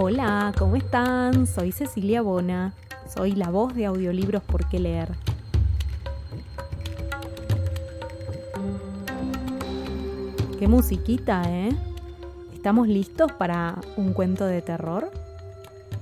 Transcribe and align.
Hola, 0.00 0.52
¿cómo 0.56 0.76
están? 0.76 1.48
Soy 1.48 1.72
Cecilia 1.72 2.22
Bona. 2.22 2.72
Soy 3.12 3.32
la 3.32 3.50
voz 3.50 3.74
de 3.74 3.86
audiolibros 3.86 4.44
por 4.44 4.68
qué 4.68 4.78
leer. 4.78 5.08
Qué 10.56 10.68
musiquita, 10.68 11.42
¿eh? 11.48 11.70
¿Estamos 12.54 12.86
listos 12.86 13.32
para 13.32 13.74
un 13.96 14.12
cuento 14.12 14.44
de 14.44 14.62
terror? 14.62 15.10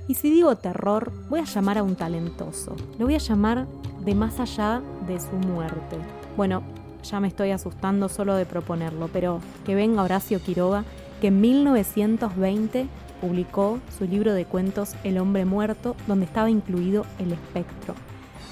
Y 0.08 0.16
si 0.16 0.28
digo 0.28 0.54
terror, 0.56 1.10
voy 1.30 1.40
a 1.40 1.44
llamar 1.44 1.78
a 1.78 1.82
un 1.82 1.96
talentoso. 1.96 2.76
Lo 2.98 3.06
voy 3.06 3.14
a 3.14 3.18
llamar 3.18 3.66
de 4.04 4.14
más 4.14 4.40
allá 4.40 4.82
de 5.06 5.18
su 5.18 5.36
muerte. 5.36 5.96
Bueno, 6.36 6.62
ya 7.02 7.18
me 7.18 7.28
estoy 7.28 7.50
asustando 7.50 8.10
solo 8.10 8.34
de 8.34 8.44
proponerlo, 8.44 9.08
pero 9.10 9.40
que 9.64 9.74
venga 9.74 10.02
Horacio 10.02 10.38
Quiroga, 10.42 10.84
que 11.22 11.28
en 11.28 11.40
1920 11.40 12.88
publicó 13.20 13.80
su 13.96 14.04
libro 14.04 14.32
de 14.32 14.44
cuentos 14.44 14.94
El 15.04 15.18
hombre 15.18 15.44
muerto, 15.44 15.96
donde 16.06 16.26
estaba 16.26 16.50
incluido 16.50 17.04
el 17.18 17.32
espectro. 17.32 17.94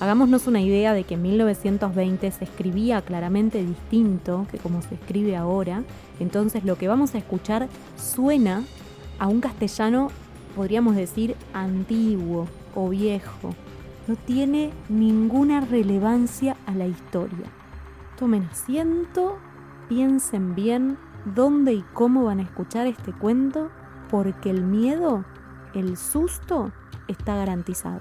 Hagámonos 0.01 0.47
una 0.47 0.61
idea 0.61 0.93
de 0.93 1.05
que 1.05 1.15
en 1.15 1.23
1920 1.23 2.31
se 2.31 2.45
escribía 2.45 3.01
claramente 3.03 3.65
distinto 3.65 4.47
que 4.51 4.59
como 4.59 4.83
se 4.83 4.97
escribe 4.97 5.37
ahora, 5.37 5.85
entonces 6.19 6.65
lo 6.65 6.77
que 6.77 6.89
vamos 6.89 7.15
a 7.15 7.19
escuchar 7.19 7.69
suena 7.97 8.65
a 9.19 9.29
un 9.29 9.41
castellano, 9.41 10.11
podríamos 10.57 10.97
decir, 10.97 11.37
antiguo 11.53 12.49
o 12.75 12.89
viejo. 12.89 13.55
No 14.07 14.17
tiene 14.17 14.73
ninguna 14.89 15.61
relevancia 15.61 16.57
a 16.67 16.75
la 16.75 16.87
historia. 16.87 17.47
Tomen 18.19 18.43
asiento, 18.51 19.39
piensen 19.89 20.55
bien 20.55 20.99
dónde 21.25 21.73
y 21.73 21.85
cómo 21.95 22.25
van 22.25 22.41
a 22.41 22.43
escuchar 22.43 22.87
este 22.87 23.13
cuento 23.13 23.71
porque 24.11 24.51
el 24.51 24.63
miedo, 24.63 25.25
el 25.75 25.97
susto, 25.97 26.73
está 27.09 27.37
garantizado. 27.37 28.01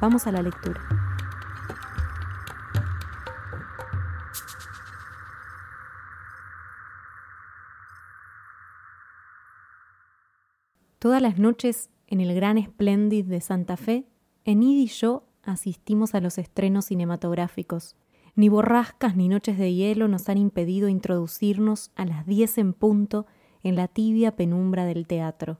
Vamos 0.00 0.26
a 0.26 0.32
la 0.32 0.42
lectura. 0.42 0.80
Todas 10.98 11.22
las 11.22 11.38
noches 11.38 11.90
en 12.08 12.20
el 12.20 12.34
Gran 12.34 12.62
Splendid 12.62 13.24
de 13.26 13.40
Santa 13.40 13.76
Fe, 13.76 14.08
Enid 14.44 14.80
y 14.80 14.86
yo 14.86 15.24
asistimos 15.44 16.14
a 16.14 16.20
los 16.20 16.38
estrenos 16.38 16.86
cinematográficos. 16.86 17.96
Ni 18.34 18.48
borrascas 18.48 19.14
ni 19.16 19.28
noches 19.28 19.58
de 19.58 19.74
hielo 19.74 20.08
nos 20.08 20.28
han 20.28 20.38
impedido 20.38 20.88
introducirnos 20.88 21.90
a 21.96 22.04
las 22.04 22.26
diez 22.26 22.58
en 22.58 22.72
punto 22.72 23.26
en 23.62 23.76
la 23.76 23.88
tibia 23.88 24.36
penumbra 24.36 24.84
del 24.84 25.06
teatro. 25.06 25.58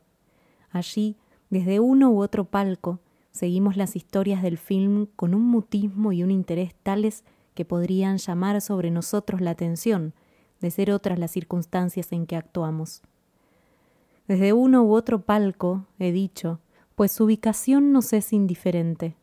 Allí, 0.71 1.17
desde 1.51 1.81
uno 1.81 2.11
u 2.11 2.23
otro 2.23 2.45
palco, 2.45 3.01
seguimos 3.31 3.77
las 3.77 3.97
historias 3.97 4.43
del 4.43 4.59
film 4.59 5.07
con 5.17 5.35
un 5.35 5.43
mutismo 5.43 6.13
y 6.13 6.23
un 6.23 6.31
interés 6.31 6.75
tales 6.83 7.25
que 7.55 7.65
podrían 7.65 8.19
llamar 8.19 8.61
sobre 8.61 8.91
nosotros 8.91 9.41
la 9.41 9.51
atención, 9.51 10.15
de 10.61 10.71
ser 10.71 10.91
otras 10.91 11.19
las 11.19 11.31
circunstancias 11.31 12.13
en 12.13 12.27
que 12.27 12.37
actuamos. 12.37 13.03
Desde 14.27 14.53
uno 14.53 14.83
u 14.83 14.93
otro 14.93 15.23
palco, 15.23 15.87
he 15.99 16.13
dicho, 16.13 16.61
pues 16.95 17.13
su 17.13 17.25
ubicación 17.25 17.93
nos 17.93 18.13
es 18.13 18.33
indiferente. 18.33 19.17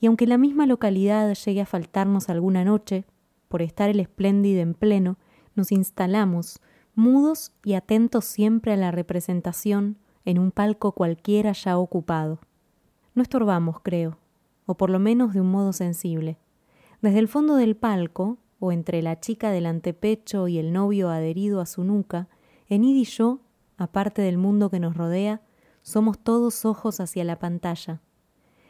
Y 0.00 0.06
aunque 0.06 0.26
la 0.26 0.38
misma 0.38 0.66
localidad 0.66 1.32
llegue 1.34 1.60
a 1.60 1.66
faltarnos 1.66 2.28
alguna 2.28 2.64
noche, 2.64 3.04
por 3.48 3.62
estar 3.62 3.88
el 3.88 4.00
espléndido 4.00 4.60
en 4.60 4.74
pleno, 4.74 5.16
nos 5.54 5.72
instalamos, 5.72 6.60
mudos 6.98 7.52
y 7.64 7.74
atentos 7.74 8.24
siempre 8.24 8.72
a 8.72 8.76
la 8.76 8.90
representación 8.90 9.98
en 10.24 10.38
un 10.38 10.50
palco 10.50 10.92
cualquiera 10.92 11.52
ya 11.52 11.78
ocupado. 11.78 12.40
No 13.14 13.22
estorbamos, 13.22 13.80
creo, 13.80 14.18
o 14.66 14.76
por 14.76 14.90
lo 14.90 14.98
menos 14.98 15.32
de 15.32 15.40
un 15.40 15.50
modo 15.50 15.72
sensible. 15.72 16.38
Desde 17.00 17.20
el 17.20 17.28
fondo 17.28 17.54
del 17.54 17.76
palco, 17.76 18.38
o 18.58 18.72
entre 18.72 19.00
la 19.00 19.20
chica 19.20 19.52
del 19.52 19.66
antepecho 19.66 20.48
y 20.48 20.58
el 20.58 20.72
novio 20.72 21.08
adherido 21.08 21.60
a 21.60 21.66
su 21.66 21.84
nuca, 21.84 22.28
Enid 22.68 22.96
y 22.96 23.04
yo, 23.04 23.38
aparte 23.76 24.20
del 24.20 24.36
mundo 24.36 24.68
que 24.68 24.80
nos 24.80 24.96
rodea, 24.96 25.40
somos 25.82 26.18
todos 26.18 26.64
ojos 26.64 26.98
hacia 26.98 27.22
la 27.22 27.38
pantalla. 27.38 28.00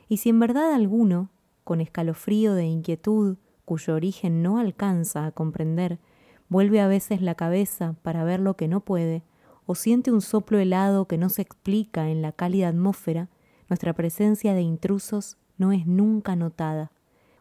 Y 0.06 0.18
si 0.18 0.28
en 0.28 0.38
verdad 0.38 0.74
alguno, 0.74 1.30
con 1.64 1.80
escalofrío 1.80 2.54
de 2.54 2.66
inquietud, 2.66 3.38
cuyo 3.64 3.94
origen 3.94 4.42
no 4.42 4.58
alcanza 4.58 5.24
a 5.24 5.32
comprender, 5.32 5.98
vuelve 6.48 6.80
a 6.80 6.88
veces 6.88 7.22
la 7.22 7.34
cabeza 7.34 7.94
para 8.02 8.24
ver 8.24 8.40
lo 8.40 8.54
que 8.54 8.68
no 8.68 8.80
puede, 8.80 9.22
o 9.66 9.74
siente 9.74 10.10
un 10.10 10.22
soplo 10.22 10.58
helado 10.58 11.06
que 11.06 11.18
no 11.18 11.28
se 11.28 11.42
explica 11.42 12.08
en 12.08 12.22
la 12.22 12.32
cálida 12.32 12.68
atmósfera, 12.68 13.28
nuestra 13.68 13.92
presencia 13.92 14.54
de 14.54 14.62
intrusos 14.62 15.36
no 15.58 15.72
es 15.72 15.86
nunca 15.86 16.36
notada, 16.36 16.90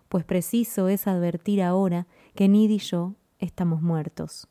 pues 0.10 0.26
preciso 0.26 0.90
es 0.90 1.08
advertir 1.08 1.62
ahora 1.62 2.08
que 2.36 2.48
Nid 2.48 2.70
y 2.70 2.80
yo 2.80 3.16
estamos 3.40 3.82
muertos. 3.82 4.48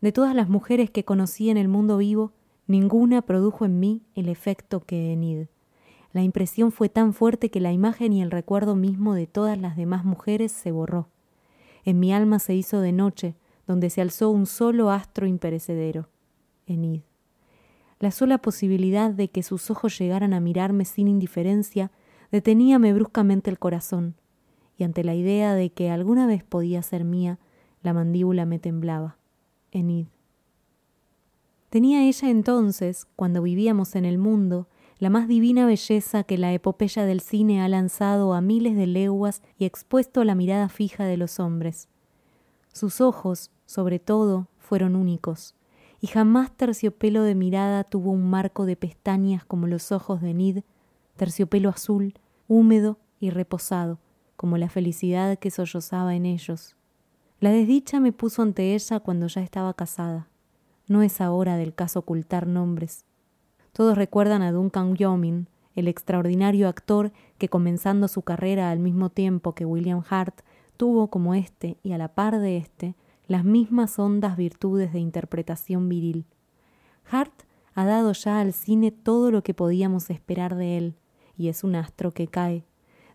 De 0.00 0.12
todas 0.12 0.34
las 0.34 0.48
mujeres 0.48 0.90
que 0.90 1.04
conocí 1.04 1.50
en 1.50 1.56
el 1.56 1.68
mundo 1.68 1.96
vivo, 1.96 2.32
ninguna 2.66 3.22
produjo 3.22 3.64
en 3.64 3.80
mí 3.80 4.02
el 4.14 4.28
efecto 4.28 4.80
que 4.80 5.12
Enid. 5.12 5.46
La 6.12 6.22
impresión 6.22 6.72
fue 6.72 6.88
tan 6.88 7.14
fuerte 7.14 7.50
que 7.50 7.60
la 7.60 7.72
imagen 7.72 8.12
y 8.12 8.20
el 8.20 8.30
recuerdo 8.30 8.76
mismo 8.76 9.14
de 9.14 9.26
todas 9.26 9.58
las 9.58 9.76
demás 9.76 10.04
mujeres 10.04 10.52
se 10.52 10.70
borró. 10.70 11.08
En 11.84 11.98
mi 11.98 12.12
alma 12.12 12.38
se 12.38 12.54
hizo 12.54 12.80
de 12.80 12.92
noche, 12.92 13.34
donde 13.66 13.90
se 13.90 14.00
alzó 14.00 14.30
un 14.30 14.46
solo 14.46 14.90
astro 14.90 15.26
imperecedero, 15.26 16.08
Enid. 16.66 17.02
La 17.98 18.10
sola 18.10 18.38
posibilidad 18.38 19.10
de 19.10 19.28
que 19.28 19.42
sus 19.42 19.70
ojos 19.70 19.98
llegaran 19.98 20.34
a 20.34 20.40
mirarme 20.40 20.84
sin 20.84 21.08
indiferencia 21.08 21.92
deteníame 22.32 22.92
bruscamente 22.94 23.50
el 23.50 23.58
corazón, 23.58 24.16
y 24.76 24.84
ante 24.84 25.04
la 25.04 25.14
idea 25.14 25.54
de 25.54 25.70
que 25.70 25.90
alguna 25.90 26.26
vez 26.26 26.42
podía 26.42 26.82
ser 26.82 27.04
mía, 27.04 27.38
la 27.82 27.92
mandíbula 27.92 28.46
me 28.46 28.58
temblaba. 28.58 29.18
Enid. 29.70 30.06
Tenía 31.68 32.04
ella 32.04 32.30
entonces, 32.30 33.06
cuando 33.16 33.42
vivíamos 33.42 33.94
en 33.94 34.04
el 34.04 34.18
mundo, 34.18 34.66
la 35.02 35.10
más 35.10 35.26
divina 35.26 35.66
belleza 35.66 36.22
que 36.22 36.38
la 36.38 36.52
epopeya 36.52 37.04
del 37.04 37.20
cine 37.20 37.60
ha 37.60 37.68
lanzado 37.68 38.34
a 38.34 38.40
miles 38.40 38.76
de 38.76 38.86
leguas 38.86 39.42
y 39.58 39.64
expuesto 39.64 40.20
a 40.20 40.24
la 40.24 40.36
mirada 40.36 40.68
fija 40.68 41.04
de 41.06 41.16
los 41.16 41.40
hombres. 41.40 41.88
Sus 42.72 43.00
ojos, 43.00 43.50
sobre 43.66 43.98
todo, 43.98 44.46
fueron 44.60 44.94
únicos, 44.94 45.56
y 46.00 46.06
jamás 46.06 46.52
terciopelo 46.52 47.24
de 47.24 47.34
mirada 47.34 47.82
tuvo 47.82 48.12
un 48.12 48.30
marco 48.30 48.64
de 48.64 48.76
pestañas 48.76 49.44
como 49.44 49.66
los 49.66 49.90
ojos 49.90 50.20
de 50.20 50.34
Nid, 50.34 50.58
terciopelo 51.16 51.68
azul, 51.68 52.14
húmedo 52.46 52.96
y 53.18 53.30
reposado, 53.30 53.98
como 54.36 54.56
la 54.56 54.68
felicidad 54.68 55.36
que 55.36 55.50
sollozaba 55.50 56.14
en 56.14 56.26
ellos. 56.26 56.76
La 57.40 57.50
desdicha 57.50 57.98
me 57.98 58.12
puso 58.12 58.40
ante 58.42 58.72
ella 58.72 59.00
cuando 59.00 59.26
ya 59.26 59.42
estaba 59.42 59.74
casada. 59.74 60.28
No 60.86 61.02
es 61.02 61.20
ahora 61.20 61.56
del 61.56 61.74
caso 61.74 61.98
ocultar 61.98 62.46
nombres. 62.46 63.04
Todos 63.72 63.96
recuerdan 63.96 64.42
a 64.42 64.52
Duncan 64.52 64.96
Yomin, 64.96 65.48
el 65.74 65.88
extraordinario 65.88 66.68
actor 66.68 67.10
que 67.38 67.48
comenzando 67.48 68.06
su 68.06 68.20
carrera 68.20 68.70
al 68.70 68.78
mismo 68.78 69.08
tiempo 69.08 69.54
que 69.54 69.64
William 69.64 70.02
Hart, 70.10 70.42
tuvo 70.76 71.08
como 71.08 71.34
éste 71.34 71.78
y 71.82 71.92
a 71.92 71.98
la 71.98 72.08
par 72.08 72.38
de 72.38 72.58
éste 72.58 72.96
las 73.28 73.44
mismas 73.44 73.98
hondas 73.98 74.36
virtudes 74.36 74.92
de 74.92 74.98
interpretación 74.98 75.88
viril. 75.88 76.26
Hart 77.10 77.32
ha 77.74 77.86
dado 77.86 78.12
ya 78.12 78.40
al 78.40 78.52
cine 78.52 78.90
todo 78.90 79.30
lo 79.30 79.42
que 79.42 79.54
podíamos 79.54 80.10
esperar 80.10 80.54
de 80.54 80.76
él, 80.76 80.96
y 81.38 81.48
es 81.48 81.64
un 81.64 81.74
astro 81.74 82.12
que 82.12 82.26
cae. 82.28 82.66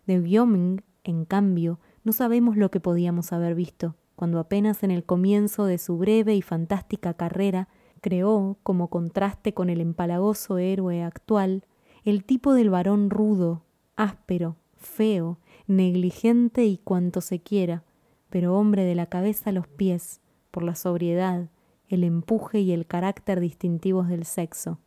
De 0.08 0.18
Wyoming, 0.18 0.82
en 1.04 1.24
cambio, 1.24 1.78
no 2.02 2.12
sabemos 2.12 2.56
lo 2.56 2.72
que 2.72 2.80
podíamos 2.80 3.32
haber 3.32 3.54
visto, 3.54 3.94
cuando 4.16 4.40
apenas 4.40 4.82
en 4.82 4.90
el 4.90 5.04
comienzo 5.04 5.66
de 5.66 5.78
su 5.78 5.98
breve 5.98 6.34
y 6.34 6.42
fantástica 6.42 7.14
carrera 7.14 7.68
creó, 8.00 8.58
como 8.62 8.88
contraste 8.88 9.54
con 9.54 9.70
el 9.70 9.80
empalagoso 9.80 10.58
héroe 10.58 11.02
actual, 11.02 11.64
el 12.04 12.24
tipo 12.24 12.54
del 12.54 12.70
varón 12.70 13.10
rudo, 13.10 13.62
áspero, 13.96 14.56
feo, 14.76 15.38
negligente 15.66 16.64
y 16.64 16.78
cuanto 16.78 17.20
se 17.20 17.40
quiera, 17.40 17.84
pero 18.30 18.56
hombre 18.56 18.84
de 18.84 18.94
la 18.94 19.06
cabeza 19.06 19.50
a 19.50 19.52
los 19.52 19.66
pies, 19.66 20.20
por 20.50 20.62
la 20.62 20.74
sobriedad, 20.74 21.48
el 21.88 22.04
empuje 22.04 22.60
y 22.60 22.72
el 22.72 22.86
carácter 22.86 23.40
distintivos 23.40 24.08
del 24.08 24.24
sexo. 24.24 24.78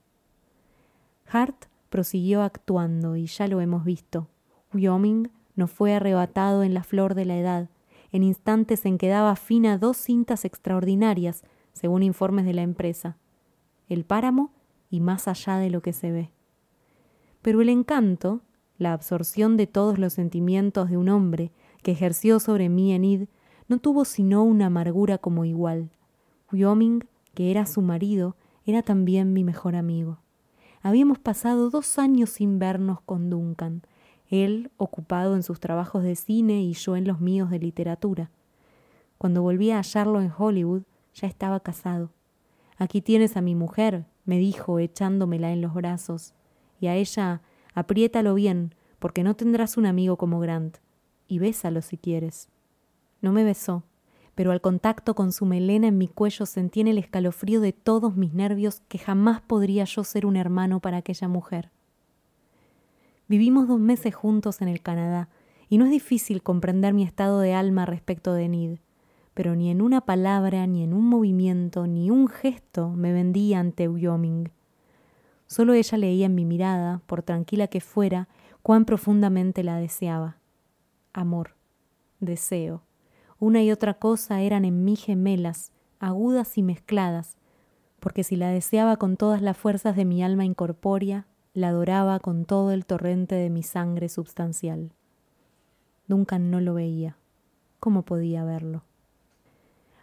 Hart 1.28 1.66
prosiguió 1.90 2.42
actuando, 2.42 3.16
y 3.16 3.26
ya 3.26 3.48
lo 3.48 3.62
hemos 3.62 3.84
visto. 3.84 4.28
Wyoming 4.74 5.30
no 5.56 5.68
fue 5.68 5.94
arrebatado 5.94 6.64
en 6.64 6.74
la 6.74 6.84
flor 6.84 7.16
de 7.16 7.26
la 7.26 7.38
edad, 7.38 7.70
en 8.12 8.24
instantes 8.24 8.86
en 8.86 8.98
que 8.98 9.08
daba 9.08 9.36
fin 9.36 9.66
a 9.66 9.78
dos 9.78 9.98
cintas 9.98 10.46
extraordinarias, 10.46 11.44
según 11.74 12.04
informes 12.04 12.46
de 12.46 12.54
la 12.54 12.62
empresa, 12.62 13.18
el 13.88 14.06
páramo 14.06 14.52
y 14.90 15.00
más 15.00 15.28
allá 15.28 15.58
de 15.58 15.70
lo 15.70 15.82
que 15.82 15.94
se 15.94 16.12
ve. 16.12 16.32
Pero 17.42 17.62
el 17.62 17.70
encanto, 17.70 18.42
la 18.78 18.94
absorción 18.94 19.58
de 19.58 19.68
todos 19.68 19.98
los 19.98 20.14
sentimientos 20.14 20.90
de 20.90 20.98
un 20.98 21.10
hombre 21.10 21.52
que 21.82 21.92
ejerció 21.92 22.40
sobre 22.40 22.70
mí 22.70 22.94
Enid, 22.94 23.28
no 23.68 23.80
tuvo 23.80 24.06
sino 24.06 24.44
una 24.44 24.68
amargura 24.68 25.18
como 25.18 25.46
igual. 25.46 25.92
Wyoming, 26.52 27.06
que 27.34 27.52
era 27.52 27.66
su 27.66 27.82
marido, 27.82 28.36
era 28.66 28.84
también 28.84 29.34
mi 29.34 29.44
mejor 29.44 29.76
amigo. 29.76 30.20
Habíamos 30.82 31.20
pasado 31.20 31.70
dos 31.70 31.98
años 32.00 32.32
sin 32.32 32.60
vernos 32.60 33.02
con 33.02 33.30
Duncan, 33.30 33.84
él 34.30 34.72
ocupado 34.78 35.36
en 35.36 35.44
sus 35.44 35.60
trabajos 35.60 36.04
de 36.04 36.16
cine 36.16 36.64
y 36.64 36.74
yo 36.74 36.96
en 36.96 37.06
los 37.06 37.20
míos 37.20 37.50
de 37.50 37.60
literatura. 37.60 38.32
Cuando 39.18 39.42
volví 39.42 39.72
a 39.72 39.78
hallarlo 39.78 40.22
en 40.22 40.32
Hollywood, 40.36 40.84
ya 41.14 41.28
estaba 41.28 41.60
casado. 41.60 42.12
Aquí 42.78 43.02
tienes 43.02 43.38
a 43.38 43.42
mi 43.42 43.56
mujer, 43.56 44.06
me 44.26 44.38
dijo 44.38 44.80
echándomela 44.80 45.52
en 45.52 45.62
los 45.62 45.74
brazos, 45.74 46.34
y 46.80 46.88
a 46.88 46.96
ella 46.96 47.42
apriétalo 47.74 48.34
bien, 48.34 48.76
porque 49.00 49.24
no 49.24 49.36
tendrás 49.36 49.78
un 49.78 49.86
amigo 49.86 50.18
como 50.18 50.40
Grant, 50.40 50.78
y 51.28 51.40
bésalo 51.40 51.82
si 51.82 51.98
quieres. 51.98 52.50
No 53.22 53.32
me 53.32 53.44
besó, 53.44 53.84
pero 54.36 54.52
al 54.52 54.62
contacto 54.62 55.16
con 55.16 55.32
su 55.32 55.46
melena 55.46 55.88
en 55.88 55.98
mi 55.98 56.08
cuello 56.08 56.46
sentí 56.46 56.82
en 56.82 56.88
el 56.88 56.98
escalofrío 56.98 57.62
de 57.62 57.74
todos 57.74 58.16
mis 58.16 58.34
nervios 58.34 58.82
que 58.88 58.98
jamás 58.98 59.42
podría 59.42 59.84
yo 59.84 60.04
ser 60.04 60.26
un 60.26 60.36
hermano 60.36 60.80
para 60.80 60.98
aquella 60.98 61.28
mujer. 61.28 61.70
Vivimos 63.28 63.68
dos 63.68 63.80
meses 63.80 64.16
juntos 64.16 64.62
en 64.62 64.68
el 64.68 64.82
Canadá, 64.82 65.30
y 65.70 65.78
no 65.78 65.86
es 65.86 65.92
difícil 65.92 66.44
comprender 66.44 66.94
mi 66.94 67.04
estado 67.04 67.40
de 67.40 67.54
alma 67.54 67.86
respecto 67.86 68.34
de 68.34 68.50
Nid, 68.50 68.80
pero 69.34 69.56
ni 69.56 69.70
en 69.70 69.82
una 69.82 70.02
palabra, 70.02 70.68
ni 70.68 70.84
en 70.84 70.94
un 70.94 71.08
movimiento, 71.08 71.88
ni 71.88 72.10
un 72.10 72.28
gesto 72.28 72.90
me 72.90 73.14
vendía 73.14 73.60
ante 73.60 73.88
Wyoming. 73.88 74.50
Solo 75.48 75.74
ella 75.74 75.98
leía 75.98 76.26
en 76.26 76.36
mi 76.36 76.46
mirada, 76.46 77.02
por 77.08 77.24
tranquila 77.24 77.68
que 77.68 77.82
fuera, 77.82 78.28
cuán 78.62 78.86
profundamente 78.86 79.64
la 79.64 79.78
deseaba. 79.78 80.38
Amor, 81.14 81.56
deseo, 82.20 82.84
una 83.40 83.62
y 83.64 83.72
otra 83.72 83.96
cosa 83.96 84.42
eran 84.42 84.66
en 84.66 84.84
mí 84.86 84.96
gemelas, 84.96 85.72
agudas 86.00 86.58
y 86.58 86.64
mezcladas, 86.64 87.38
porque 88.00 88.24
si 88.24 88.36
la 88.36 88.50
deseaba 88.50 88.98
con 88.98 89.18
todas 89.18 89.42
las 89.42 89.58
fuerzas 89.58 89.96
de 89.96 90.06
mi 90.06 90.24
alma 90.24 90.46
incorpórea, 90.46 91.28
la 91.54 91.70
adoraba 91.70 92.20
con 92.20 92.46
todo 92.46 92.72
el 92.72 92.86
torrente 92.86 93.36
de 93.36 93.50
mi 93.50 93.64
sangre 93.64 94.10
substancial. 94.10 94.94
Duncan 96.08 96.50
no 96.50 96.62
lo 96.62 96.74
veía. 96.74 97.18
¿Cómo 97.80 98.04
podía 98.04 98.44
verlo? 98.44 98.84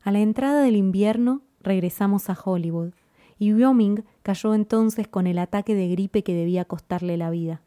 A 0.09 0.11
la 0.11 0.21
entrada 0.21 0.63
del 0.63 0.75
invierno 0.75 1.43
regresamos 1.61 2.31
a 2.31 2.39
Hollywood, 2.43 2.95
y 3.39 3.53
Wyoming 3.53 4.05
cayó 4.23 4.55
entonces 4.55 5.07
con 5.07 5.27
el 5.27 5.39
ataque 5.39 5.75
de 5.75 5.87
gripe 5.89 6.23
que 6.23 6.33
debía 6.33 6.65
costarle 6.65 7.19
la 7.19 7.29
vida. 7.29 7.61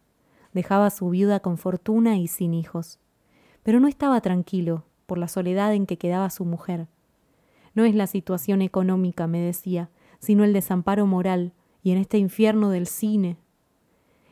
Dejaba 0.52 0.88
a 0.88 0.90
su 0.90 1.08
viuda 1.12 1.42
con 1.42 1.60
fortuna 1.60 2.18
y 2.18 2.28
sin 2.28 2.56
hijos. 2.56 2.98
Pero 3.62 3.80
no 3.80 3.88
estaba 3.88 4.22
tranquilo, 4.22 4.86
por 5.06 5.20
la 5.20 5.28
soledad 5.28 5.72
en 5.76 5.86
que 5.86 6.00
quedaba 6.00 6.32
su 6.32 6.44
mujer. 6.44 6.88
No 7.76 7.86
es 7.86 7.94
la 7.94 8.08
situación 8.08 8.64
económica, 8.64 9.28
me 9.28 9.40
decía, 9.40 9.92
sino 10.18 10.44
el 10.44 10.52
desamparo 10.52 11.06
moral, 11.06 11.54
y 11.84 11.92
en 11.92 12.00
este 12.00 12.18
infierno 12.18 12.72
del 12.72 12.88
cine. 12.88 13.38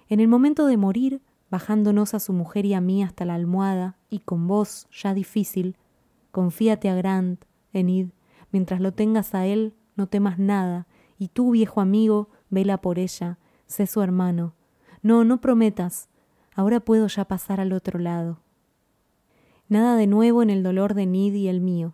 En 0.07 0.19
el 0.19 0.27
momento 0.27 0.65
de 0.65 0.77
morir, 0.77 1.21
bajándonos 1.51 2.15
a 2.15 2.19
su 2.19 2.33
mujer 2.33 2.65
y 2.65 2.73
a 2.73 2.81
mí 2.81 3.03
hasta 3.03 3.23
la 3.25 3.35
almohada, 3.35 3.97
y 4.09 4.17
con 4.17 4.47
voz 4.47 4.87
ya 4.91 5.13
difícil, 5.13 5.77
confíate 6.31 6.89
a 6.89 6.95
Grant, 6.95 7.45
Enid, 7.73 8.09
mientras 8.51 8.81
lo 8.81 8.93
tengas 8.93 9.35
a 9.35 9.45
él, 9.45 9.75
no 9.95 10.07
temas 10.07 10.39
nada, 10.39 10.87
y 11.17 11.27
tú, 11.27 11.51
viejo 11.51 11.81
amigo, 11.81 12.29
vela 12.49 12.81
por 12.81 12.99
ella, 12.99 13.37
sé 13.67 13.87
su 13.87 14.01
hermano. 14.01 14.53
No, 15.01 15.23
no 15.23 15.41
prometas, 15.41 16.09
ahora 16.55 16.79
puedo 16.79 17.07
ya 17.07 17.25
pasar 17.25 17.59
al 17.59 17.73
otro 17.73 17.99
lado. 17.99 18.39
Nada 19.67 19.95
de 19.95 20.07
nuevo 20.07 20.41
en 20.41 20.49
el 20.49 20.63
dolor 20.63 20.93
de 20.93 21.05
Nid 21.05 21.33
y 21.35 21.47
el 21.47 21.61
mío. 21.61 21.93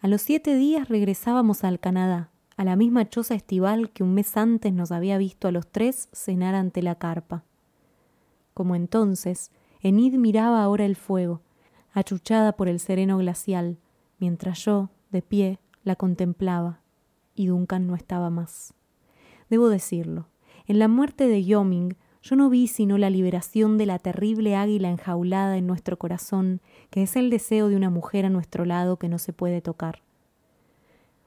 A 0.00 0.08
los 0.08 0.22
siete 0.22 0.56
días 0.56 0.88
regresábamos 0.88 1.62
al 1.62 1.78
Canadá, 1.78 2.30
a 2.56 2.64
la 2.64 2.74
misma 2.76 3.08
choza 3.08 3.34
estival 3.34 3.90
que 3.90 4.02
un 4.02 4.14
mes 4.14 4.36
antes 4.36 4.72
nos 4.72 4.92
había 4.92 5.18
visto 5.18 5.46
a 5.46 5.52
los 5.52 5.66
tres 5.66 6.08
cenar 6.12 6.54
ante 6.54 6.82
la 6.82 6.94
carpa. 6.96 7.44
Como 8.54 8.74
entonces, 8.74 9.50
Enid 9.80 10.14
miraba 10.14 10.62
ahora 10.62 10.84
el 10.84 10.96
fuego, 10.96 11.42
achuchada 11.92 12.52
por 12.52 12.68
el 12.68 12.80
sereno 12.80 13.18
glacial, 13.18 13.78
mientras 14.18 14.64
yo, 14.64 14.90
de 15.12 15.22
pie, 15.22 15.58
la 15.84 15.94
contemplaba, 15.94 16.80
y 17.34 17.46
Duncan 17.46 17.86
no 17.86 17.94
estaba 17.94 18.30
más. 18.30 18.74
Debo 19.48 19.68
decirlo, 19.68 20.26
en 20.66 20.78
la 20.78 20.88
muerte 20.88 21.28
de 21.28 21.44
Yoming 21.44 21.96
yo 22.22 22.36
no 22.36 22.48
vi 22.48 22.68
sino 22.68 22.98
la 22.98 23.10
liberación 23.10 23.78
de 23.78 23.86
la 23.86 23.98
terrible 23.98 24.54
águila 24.54 24.88
enjaulada 24.88 25.56
en 25.56 25.66
nuestro 25.66 25.98
corazón, 25.98 26.60
que 26.90 27.02
es 27.02 27.16
el 27.16 27.30
deseo 27.30 27.68
de 27.68 27.76
una 27.76 27.90
mujer 27.90 28.26
a 28.26 28.30
nuestro 28.30 28.64
lado 28.64 28.96
que 28.96 29.08
no 29.08 29.18
se 29.18 29.32
puede 29.32 29.60
tocar. 29.60 30.02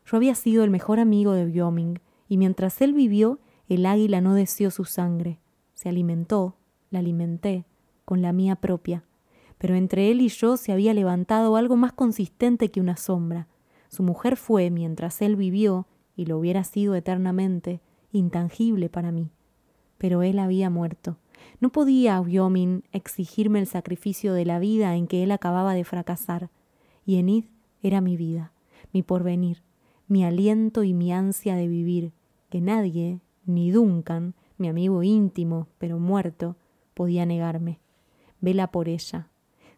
Yo 0.05 0.17
había 0.17 0.35
sido 0.35 0.63
el 0.63 0.69
mejor 0.69 0.99
amigo 0.99 1.33
de 1.33 1.45
Wyoming, 1.45 1.99
y 2.27 2.37
mientras 2.37 2.81
él 2.81 2.93
vivió, 2.93 3.39
el 3.67 3.85
águila 3.85 4.21
no 4.21 4.33
deseó 4.33 4.71
su 4.71 4.85
sangre. 4.85 5.39
Se 5.73 5.89
alimentó, 5.89 6.55
la 6.91 6.99
alimenté, 6.99 7.65
con 8.05 8.21
la 8.21 8.31
mía 8.31 8.55
propia. 8.55 9.03
Pero 9.57 9.75
entre 9.75 10.11
él 10.11 10.21
y 10.21 10.29
yo 10.29 10.57
se 10.57 10.71
había 10.71 10.93
levantado 10.93 11.55
algo 11.55 11.75
más 11.75 11.91
consistente 11.91 12.71
que 12.71 12.79
una 12.79 12.97
sombra. 12.97 13.47
Su 13.95 14.03
mujer 14.03 14.37
fue, 14.37 14.69
mientras 14.69 15.21
él 15.21 15.35
vivió, 15.35 15.87
y 16.15 16.25
lo 16.25 16.37
hubiera 16.37 16.63
sido 16.63 16.95
eternamente, 16.95 17.81
intangible 18.11 18.89
para 18.89 19.11
mí 19.11 19.29
pero 19.97 20.23
él 20.23 20.39
había 20.39 20.69
muerto. 20.69 21.17
No 21.59 21.71
podía 21.71 22.19
Wyoming 22.19 22.83
exigirme 22.91 23.59
el 23.59 23.67
sacrificio 23.67 24.33
de 24.33 24.45
la 24.45 24.59
vida 24.59 24.95
en 24.95 25.07
que 25.07 25.23
él 25.23 25.31
acababa 25.31 25.73
de 25.73 25.83
fracasar, 25.83 26.49
y 27.05 27.17
Enid 27.17 27.45
era 27.81 28.01
mi 28.01 28.17
vida, 28.17 28.51
mi 28.93 29.03
porvenir, 29.03 29.63
mi 30.07 30.23
aliento 30.23 30.83
y 30.83 30.93
mi 30.93 31.11
ansia 31.11 31.55
de 31.55 31.67
vivir, 31.67 32.11
que 32.49 32.61
nadie, 32.61 33.19
ni 33.45 33.71
Duncan, 33.71 34.33
mi 34.57 34.67
amigo 34.67 35.03
íntimo, 35.03 35.67
pero 35.77 35.99
muerto, 35.99 36.55
podía 36.93 37.25
negarme. 37.25 37.79
Vela 38.41 38.67
por 38.67 38.87
ella. 38.87 39.29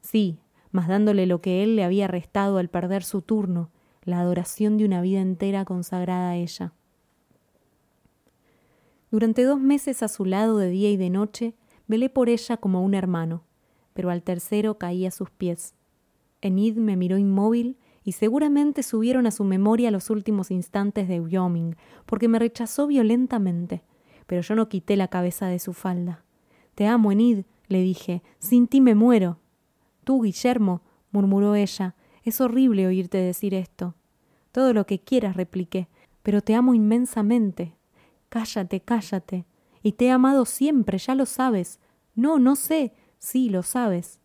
Sí, 0.01 0.39
mas 0.71 0.87
dándole 0.87 1.25
lo 1.25 1.41
que 1.41 1.63
él 1.63 1.75
le 1.75 1.83
había 1.83 2.07
restado 2.07 2.57
al 2.57 2.69
perder 2.69 3.03
su 3.03 3.21
turno, 3.21 3.69
la 4.07 4.21
adoración 4.21 4.77
de 4.77 4.85
una 4.85 5.01
vida 5.01 5.19
entera 5.19 5.65
consagrada 5.65 6.29
a 6.29 6.35
ella. 6.37 6.71
Durante 9.11 9.43
dos 9.43 9.59
meses 9.59 10.01
a 10.01 10.07
su 10.07 10.23
lado 10.23 10.57
de 10.57 10.69
día 10.69 10.89
y 10.89 10.95
de 10.95 11.09
noche, 11.09 11.55
velé 11.87 12.09
por 12.09 12.29
ella 12.29 12.55
como 12.55 12.83
un 12.83 12.93
hermano, 12.93 13.43
pero 13.93 14.09
al 14.09 14.23
tercero 14.23 14.77
caí 14.77 15.05
a 15.05 15.11
sus 15.11 15.29
pies. 15.29 15.75
Enid 16.41 16.77
me 16.77 16.95
miró 16.95 17.17
inmóvil 17.17 17.77
y 18.05 18.13
seguramente 18.13 18.81
subieron 18.81 19.27
a 19.27 19.31
su 19.31 19.43
memoria 19.43 19.91
los 19.91 20.09
últimos 20.09 20.51
instantes 20.51 21.09
de 21.09 21.19
Wyoming, 21.19 21.75
porque 22.05 22.29
me 22.29 22.39
rechazó 22.39 22.87
violentamente, 22.87 23.83
pero 24.25 24.41
yo 24.41 24.55
no 24.55 24.69
quité 24.69 24.95
la 24.95 25.09
cabeza 25.09 25.47
de 25.47 25.59
su 25.59 25.73
falda. 25.73 26.23
Te 26.75 26.87
amo, 26.87 27.11
Enid, 27.11 27.43
le 27.67 27.81
dije, 27.81 28.23
sin 28.39 28.67
ti 28.67 28.79
me 28.79 28.95
muero. 28.95 29.39
Tú, 30.05 30.21
Guillermo, 30.21 30.81
murmuró 31.11 31.55
ella, 31.55 31.95
es 32.29 32.41
horrible 32.41 32.87
oírte 32.87 33.17
decir 33.17 33.53
esto. 33.53 33.95
Todo 34.51 34.73
lo 34.73 34.85
que 34.85 34.99
quieras, 34.99 35.35
repliqué, 35.35 35.87
pero 36.23 36.41
te 36.41 36.55
amo 36.55 36.73
inmensamente, 36.73 37.77
Cállate, 38.29 38.81
cállate. 38.81 39.45
Y 39.81 39.93
te 39.93 40.05
he 40.05 40.11
amado 40.11 40.45
siempre, 40.45 40.97
ya 40.97 41.15
lo 41.15 41.25
sabes. 41.25 41.79
No, 42.15 42.39
no 42.39 42.55
sé. 42.55 42.93
Sí, 43.19 43.49
lo 43.49 43.63
sabes. 43.63 44.19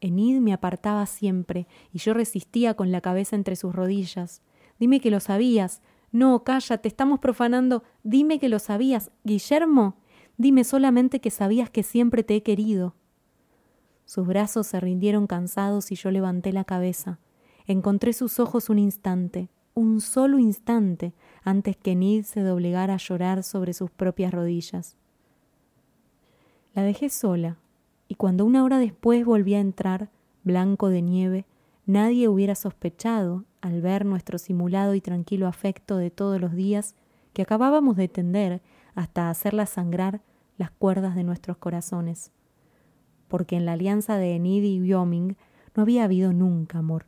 Enid 0.00 0.40
me 0.40 0.52
apartaba 0.52 1.06
siempre, 1.06 1.66
y 1.92 1.98
yo 1.98 2.14
resistía 2.14 2.74
con 2.74 2.92
la 2.92 3.00
cabeza 3.00 3.36
entre 3.36 3.56
sus 3.56 3.74
rodillas. 3.74 4.42
Dime 4.78 5.00
que 5.00 5.10
lo 5.10 5.20
sabías. 5.20 5.82
No, 6.12 6.44
cállate, 6.44 6.88
estamos 6.88 7.18
profanando. 7.18 7.82
Dime 8.02 8.38
que 8.38 8.48
lo 8.48 8.58
sabías. 8.58 9.10
Guillermo, 9.24 9.96
dime 10.36 10.64
solamente 10.64 11.20
que 11.20 11.30
sabías 11.30 11.70
que 11.70 11.82
siempre 11.82 12.22
te 12.22 12.36
he 12.36 12.42
querido. 12.42 12.94
Sus 14.04 14.26
brazos 14.26 14.66
se 14.68 14.80
rindieron 14.80 15.26
cansados 15.26 15.90
y 15.90 15.96
yo 15.96 16.10
levanté 16.10 16.52
la 16.52 16.64
cabeza. 16.64 17.18
Encontré 17.68 18.12
sus 18.12 18.38
ojos 18.38 18.70
un 18.70 18.78
instante, 18.78 19.48
un 19.74 20.00
solo 20.00 20.38
instante, 20.38 21.14
antes 21.42 21.76
que 21.76 21.96
Nid 21.96 22.22
se 22.22 22.40
doblegara 22.40 22.94
a 22.94 22.98
llorar 22.98 23.42
sobre 23.42 23.72
sus 23.72 23.90
propias 23.90 24.32
rodillas. 24.32 24.96
La 26.74 26.82
dejé 26.82 27.10
sola, 27.10 27.56
y 28.06 28.14
cuando 28.14 28.44
una 28.44 28.62
hora 28.62 28.78
después 28.78 29.24
volví 29.24 29.54
a 29.54 29.60
entrar, 29.60 30.10
blanco 30.44 30.90
de 30.90 31.02
nieve, 31.02 31.44
nadie 31.86 32.28
hubiera 32.28 32.54
sospechado, 32.54 33.44
al 33.60 33.80
ver 33.80 34.06
nuestro 34.06 34.38
simulado 34.38 34.94
y 34.94 35.00
tranquilo 35.00 35.48
afecto 35.48 35.96
de 35.96 36.12
todos 36.12 36.40
los 36.40 36.54
días, 36.54 36.94
que 37.32 37.42
acabábamos 37.42 37.96
de 37.96 38.06
tender 38.06 38.62
hasta 38.94 39.28
hacerla 39.28 39.66
sangrar 39.66 40.20
las 40.56 40.70
cuerdas 40.70 41.16
de 41.16 41.24
nuestros 41.24 41.56
corazones. 41.56 42.30
Porque 43.26 43.56
en 43.56 43.66
la 43.66 43.72
alianza 43.72 44.18
de 44.18 44.36
Enid 44.36 44.62
y 44.62 44.80
Wyoming 44.80 45.36
no 45.74 45.82
había 45.82 46.04
habido 46.04 46.32
nunca 46.32 46.78
amor. 46.78 47.06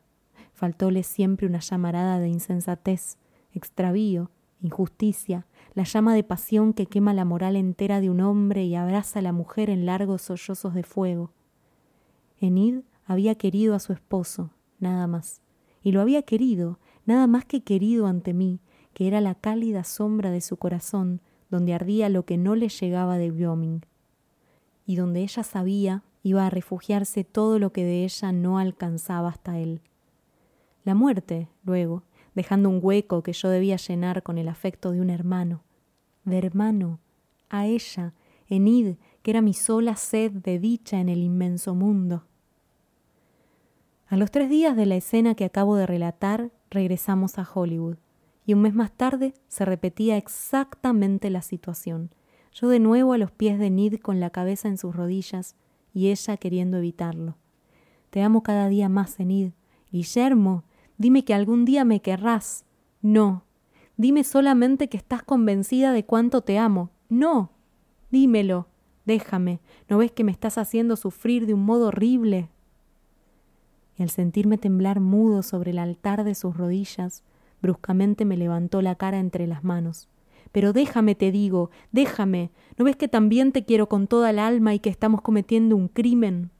Faltóle 0.58 1.04
siempre 1.04 1.46
una 1.46 1.60
llamarada 1.60 2.18
de 2.18 2.26
insensatez, 2.26 3.16
extravío, 3.52 4.32
injusticia, 4.60 5.46
la 5.74 5.84
llama 5.84 6.16
de 6.16 6.24
pasión 6.24 6.72
que 6.72 6.86
quema 6.86 7.14
la 7.14 7.24
moral 7.24 7.54
entera 7.54 8.00
de 8.00 8.10
un 8.10 8.20
hombre 8.20 8.64
y 8.64 8.74
abraza 8.74 9.20
a 9.20 9.22
la 9.22 9.30
mujer 9.30 9.70
en 9.70 9.86
largos 9.86 10.22
sollozos 10.22 10.74
de 10.74 10.82
fuego. 10.82 11.30
Enid 12.40 12.80
había 13.04 13.36
querido 13.36 13.76
a 13.76 13.78
su 13.78 13.92
esposo, 13.92 14.50
nada 14.80 15.06
más, 15.06 15.42
y 15.80 15.92
lo 15.92 16.00
había 16.00 16.22
querido, 16.22 16.80
nada 17.06 17.28
más 17.28 17.44
que 17.44 17.62
querido 17.62 18.08
ante 18.08 18.34
mí, 18.34 18.58
que 18.94 19.06
era 19.06 19.20
la 19.20 19.36
cálida 19.36 19.84
sombra 19.84 20.32
de 20.32 20.40
su 20.40 20.56
corazón, 20.56 21.20
donde 21.50 21.72
ardía 21.72 22.08
lo 22.08 22.24
que 22.24 22.36
no 22.36 22.56
le 22.56 22.68
llegaba 22.68 23.16
de 23.16 23.30
Wyoming, 23.30 23.82
y 24.86 24.96
donde 24.96 25.20
ella 25.20 25.44
sabía 25.44 26.02
iba 26.24 26.44
a 26.44 26.50
refugiarse 26.50 27.22
todo 27.22 27.60
lo 27.60 27.72
que 27.72 27.84
de 27.84 28.02
ella 28.02 28.32
no 28.32 28.58
alcanzaba 28.58 29.28
hasta 29.28 29.60
él. 29.60 29.82
La 30.88 30.94
muerte, 30.94 31.50
luego, 31.64 32.02
dejando 32.34 32.70
un 32.70 32.80
hueco 32.80 33.22
que 33.22 33.34
yo 33.34 33.50
debía 33.50 33.76
llenar 33.76 34.22
con 34.22 34.38
el 34.38 34.48
afecto 34.48 34.90
de 34.90 35.02
un 35.02 35.10
hermano, 35.10 35.62
de 36.24 36.38
hermano, 36.38 36.98
a 37.50 37.66
ella, 37.66 38.14
Enid, 38.48 38.94
que 39.20 39.30
era 39.30 39.42
mi 39.42 39.52
sola 39.52 39.96
sed 39.96 40.32
de 40.32 40.58
dicha 40.58 40.98
en 40.98 41.10
el 41.10 41.18
inmenso 41.18 41.74
mundo. 41.74 42.24
A 44.06 44.16
los 44.16 44.30
tres 44.30 44.48
días 44.48 44.76
de 44.76 44.86
la 44.86 44.96
escena 44.96 45.34
que 45.34 45.44
acabo 45.44 45.76
de 45.76 45.84
relatar, 45.84 46.52
regresamos 46.70 47.38
a 47.38 47.46
Hollywood, 47.46 47.98
y 48.46 48.54
un 48.54 48.62
mes 48.62 48.72
más 48.72 48.90
tarde 48.90 49.34
se 49.46 49.66
repetía 49.66 50.16
exactamente 50.16 51.28
la 51.28 51.42
situación. 51.42 52.14
Yo 52.54 52.70
de 52.70 52.80
nuevo 52.80 53.12
a 53.12 53.18
los 53.18 53.30
pies 53.30 53.58
de 53.58 53.66
Enid 53.66 53.96
con 54.00 54.20
la 54.20 54.30
cabeza 54.30 54.68
en 54.68 54.78
sus 54.78 54.96
rodillas, 54.96 55.54
y 55.92 56.08
ella 56.08 56.38
queriendo 56.38 56.78
evitarlo. 56.78 57.36
Te 58.08 58.22
amo 58.22 58.42
cada 58.42 58.70
día 58.70 58.88
más, 58.88 59.20
Enid. 59.20 59.50
Guillermo, 59.90 60.64
dime 60.98 61.24
que 61.24 61.34
algún 61.34 61.64
día 61.64 61.84
me 61.84 62.02
querrás. 62.02 62.64
No. 63.00 63.44
Dime 63.96 64.24
solamente 64.24 64.88
que 64.88 64.96
estás 64.96 65.22
convencida 65.22 65.92
de 65.92 66.04
cuánto 66.04 66.42
te 66.42 66.58
amo. 66.58 66.90
No. 67.08 67.52
Dímelo. 68.10 68.68
Déjame. 69.06 69.60
¿No 69.88 69.98
ves 69.98 70.12
que 70.12 70.24
me 70.24 70.32
estás 70.32 70.58
haciendo 70.58 70.96
sufrir 70.96 71.46
de 71.46 71.54
un 71.54 71.64
modo 71.64 71.88
horrible? 71.88 72.50
Y 73.96 74.02
al 74.02 74.10
sentirme 74.10 74.58
temblar 74.58 75.00
mudo 75.00 75.42
sobre 75.42 75.70
el 75.70 75.78
altar 75.78 76.24
de 76.24 76.34
sus 76.34 76.56
rodillas, 76.56 77.24
bruscamente 77.62 78.24
me 78.24 78.36
levantó 78.36 78.82
la 78.82 78.94
cara 78.94 79.18
entre 79.18 79.46
las 79.46 79.64
manos. 79.64 80.08
Pero 80.52 80.72
déjame, 80.72 81.14
te 81.14 81.32
digo, 81.32 81.70
déjame. 81.90 82.50
¿No 82.76 82.84
ves 82.84 82.96
que 82.96 83.08
también 83.08 83.52
te 83.52 83.64
quiero 83.64 83.88
con 83.88 84.06
toda 84.06 84.30
el 84.30 84.38
alma 84.38 84.74
y 84.74 84.78
que 84.78 84.90
estamos 84.90 85.22
cometiendo 85.22 85.74
un 85.74 85.88
crimen? 85.88 86.50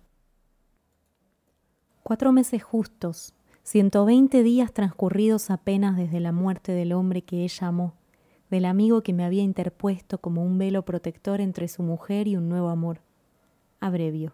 Cuatro 2.03 2.33
meses 2.33 2.63
justos, 2.63 3.35
ciento 3.69 4.07
veinte 4.07 4.43
días 4.43 4.73
transcurridos 4.73 5.51
apenas 5.51 5.95
desde 5.95 6.21
la 6.21 6.33
muerte 6.33 6.73
del 6.73 6.95
hombre 6.95 7.21
que 7.21 7.45
ella 7.45 7.67
amó, 7.67 7.93
del 8.49 8.65
amigo 8.65 9.03
que 9.03 9.13
me 9.13 9.27
había 9.27 9.43
interpuesto 9.43 10.23
como 10.23 10.43
un 10.43 10.57
velo 10.57 10.87
protector 10.87 11.43
entre 11.43 11.69
su 11.69 11.83
mujer 11.83 12.29
y 12.29 12.37
un 12.37 12.49
nuevo 12.49 12.71
amor. 12.71 13.03
Abrevio. 13.79 14.33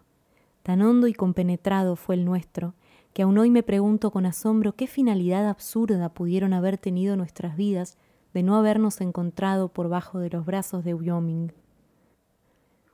Tan 0.63 0.81
hondo 0.81 1.07
y 1.07 1.13
compenetrado 1.13 1.97
fue 1.97 2.15
el 2.15 2.23
nuestro, 2.23 2.75
que 3.11 3.23
aún 3.23 3.37
hoy 3.37 3.49
me 3.49 3.61
pregunto 3.61 4.09
con 4.09 4.25
asombro 4.25 4.77
qué 4.77 4.87
finalidad 4.87 5.49
absurda 5.49 6.13
pudieron 6.13 6.53
haber 6.53 6.77
tenido 6.77 7.17
nuestras 7.17 7.57
vidas 7.57 7.97
de 8.33 8.41
no 8.41 8.55
habernos 8.55 9.01
encontrado 9.01 9.67
por 9.67 9.89
bajo 9.89 10.19
de 10.19 10.29
los 10.29 10.45
brazos 10.45 10.85
de 10.85 10.93
Wyoming. 10.93 11.51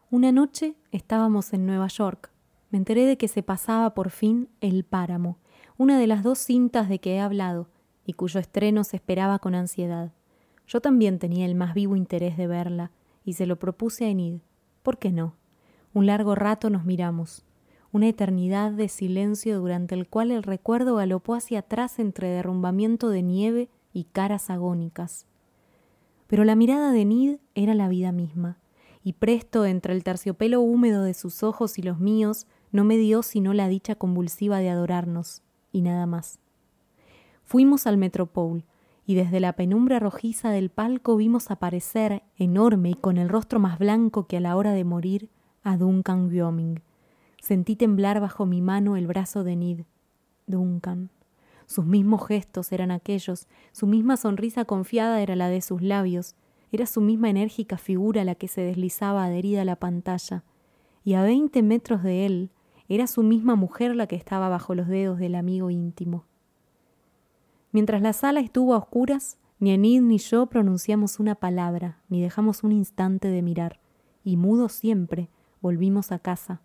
Una 0.09 0.31
noche 0.31 0.73
estábamos 0.91 1.53
en 1.53 1.67
Nueva 1.67 1.85
York. 1.85 2.31
Me 2.71 2.79
enteré 2.79 3.05
de 3.05 3.19
que 3.19 3.27
se 3.27 3.43
pasaba 3.43 3.93
por 3.93 4.09
fin 4.09 4.49
El 4.59 4.85
Páramo, 4.85 5.37
una 5.81 5.97
de 5.97 6.05
las 6.05 6.21
dos 6.21 6.37
cintas 6.37 6.89
de 6.89 6.99
que 6.99 7.15
he 7.15 7.19
hablado, 7.19 7.67
y 8.05 8.13
cuyo 8.13 8.39
estreno 8.39 8.83
se 8.83 8.97
esperaba 8.97 9.39
con 9.39 9.55
ansiedad. 9.55 10.11
Yo 10.67 10.79
también 10.79 11.17
tenía 11.17 11.47
el 11.47 11.55
más 11.55 11.73
vivo 11.73 11.95
interés 11.95 12.37
de 12.37 12.45
verla, 12.45 12.91
y 13.25 13.33
se 13.33 13.47
lo 13.47 13.57
propuse 13.57 14.05
a 14.05 14.09
Enid. 14.09 14.41
¿Por 14.83 14.99
qué 14.99 15.11
no? 15.11 15.33
Un 15.95 16.05
largo 16.05 16.35
rato 16.35 16.69
nos 16.69 16.85
miramos, 16.85 17.45
una 17.91 18.07
eternidad 18.07 18.71
de 18.73 18.89
silencio 18.89 19.59
durante 19.59 19.95
el 19.95 20.07
cual 20.07 20.29
el 20.29 20.43
recuerdo 20.43 20.97
galopó 20.97 21.33
hacia 21.33 21.61
atrás 21.61 21.97
entre 21.97 22.29
derrumbamiento 22.29 23.09
de 23.09 23.23
nieve 23.23 23.69
y 23.91 24.03
caras 24.03 24.51
agónicas. 24.51 25.25
Pero 26.27 26.43
la 26.43 26.53
mirada 26.53 26.91
de 26.91 27.05
Nid 27.05 27.37
era 27.55 27.73
la 27.73 27.89
vida 27.89 28.11
misma, 28.11 28.59
y 29.03 29.13
presto 29.13 29.65
entre 29.65 29.95
el 29.95 30.03
terciopelo 30.03 30.61
húmedo 30.61 31.01
de 31.01 31.15
sus 31.15 31.41
ojos 31.41 31.79
y 31.79 31.81
los 31.81 31.99
míos 31.99 32.45
no 32.71 32.83
me 32.83 32.97
dio 32.97 33.23
sino 33.23 33.55
la 33.55 33.67
dicha 33.67 33.95
convulsiva 33.95 34.59
de 34.59 34.69
adorarnos, 34.69 35.41
y 35.71 35.81
nada 35.81 36.05
más. 36.05 36.39
Fuimos 37.43 37.87
al 37.87 37.97
Metropole, 37.97 38.63
y 39.05 39.15
desde 39.15 39.39
la 39.39 39.53
penumbra 39.53 39.99
rojiza 39.99 40.51
del 40.51 40.69
palco 40.69 41.17
vimos 41.17 41.51
aparecer, 41.51 42.23
enorme 42.37 42.91
y 42.91 42.93
con 42.93 43.17
el 43.17 43.29
rostro 43.29 43.59
más 43.59 43.79
blanco 43.79 44.27
que 44.27 44.37
a 44.37 44.39
la 44.39 44.55
hora 44.55 44.71
de 44.71 44.83
morir, 44.83 45.29
a 45.63 45.77
Duncan 45.77 46.27
Wyoming. 46.27 46.81
Sentí 47.41 47.75
temblar 47.75 48.21
bajo 48.21 48.45
mi 48.45 48.61
mano 48.61 48.95
el 48.95 49.07
brazo 49.07 49.43
de 49.43 49.55
Nid. 49.55 49.81
Duncan. 50.47 51.09
Sus 51.65 51.85
mismos 51.85 52.27
gestos 52.27 52.71
eran 52.71 52.91
aquellos, 52.91 53.47
su 53.71 53.87
misma 53.87 54.17
sonrisa 54.17 54.65
confiada 54.65 55.21
era 55.21 55.35
la 55.35 55.49
de 55.49 55.61
sus 55.61 55.81
labios, 55.81 56.35
era 56.71 56.85
su 56.85 57.01
misma 57.01 57.29
enérgica 57.29 57.77
figura 57.77 58.23
la 58.23 58.35
que 58.35 58.47
se 58.47 58.61
deslizaba 58.61 59.25
adherida 59.25 59.61
a 59.61 59.65
la 59.65 59.75
pantalla, 59.75 60.43
y 61.03 61.15
a 61.15 61.23
veinte 61.23 61.63
metros 61.63 62.03
de 62.03 62.25
él 62.25 62.49
era 62.87 63.07
su 63.07 63.23
misma 63.23 63.55
mujer 63.55 63.95
la 63.95 64.07
que 64.07 64.15
estaba 64.15 64.49
bajo 64.49 64.75
los 64.75 64.87
dedos 64.87 65.19
del 65.19 65.35
amigo 65.35 65.69
íntimo. 65.69 66.25
Mientras 67.71 68.01
la 68.01 68.13
sala 68.13 68.39
estuvo 68.39 68.73
a 68.73 68.77
oscuras, 68.77 69.37
ni 69.59 69.71
Enid 69.71 70.01
ni 70.01 70.17
yo 70.17 70.47
pronunciamos 70.47 71.19
una 71.19 71.35
palabra, 71.35 71.99
ni 72.09 72.21
dejamos 72.21 72.63
un 72.63 72.71
instante 72.71 73.27
de 73.27 73.41
mirar, 73.41 73.79
y 74.23 74.37
mudos 74.37 74.73
siempre, 74.73 75.29
volvimos 75.61 76.11
a 76.11 76.19
casa. 76.19 76.61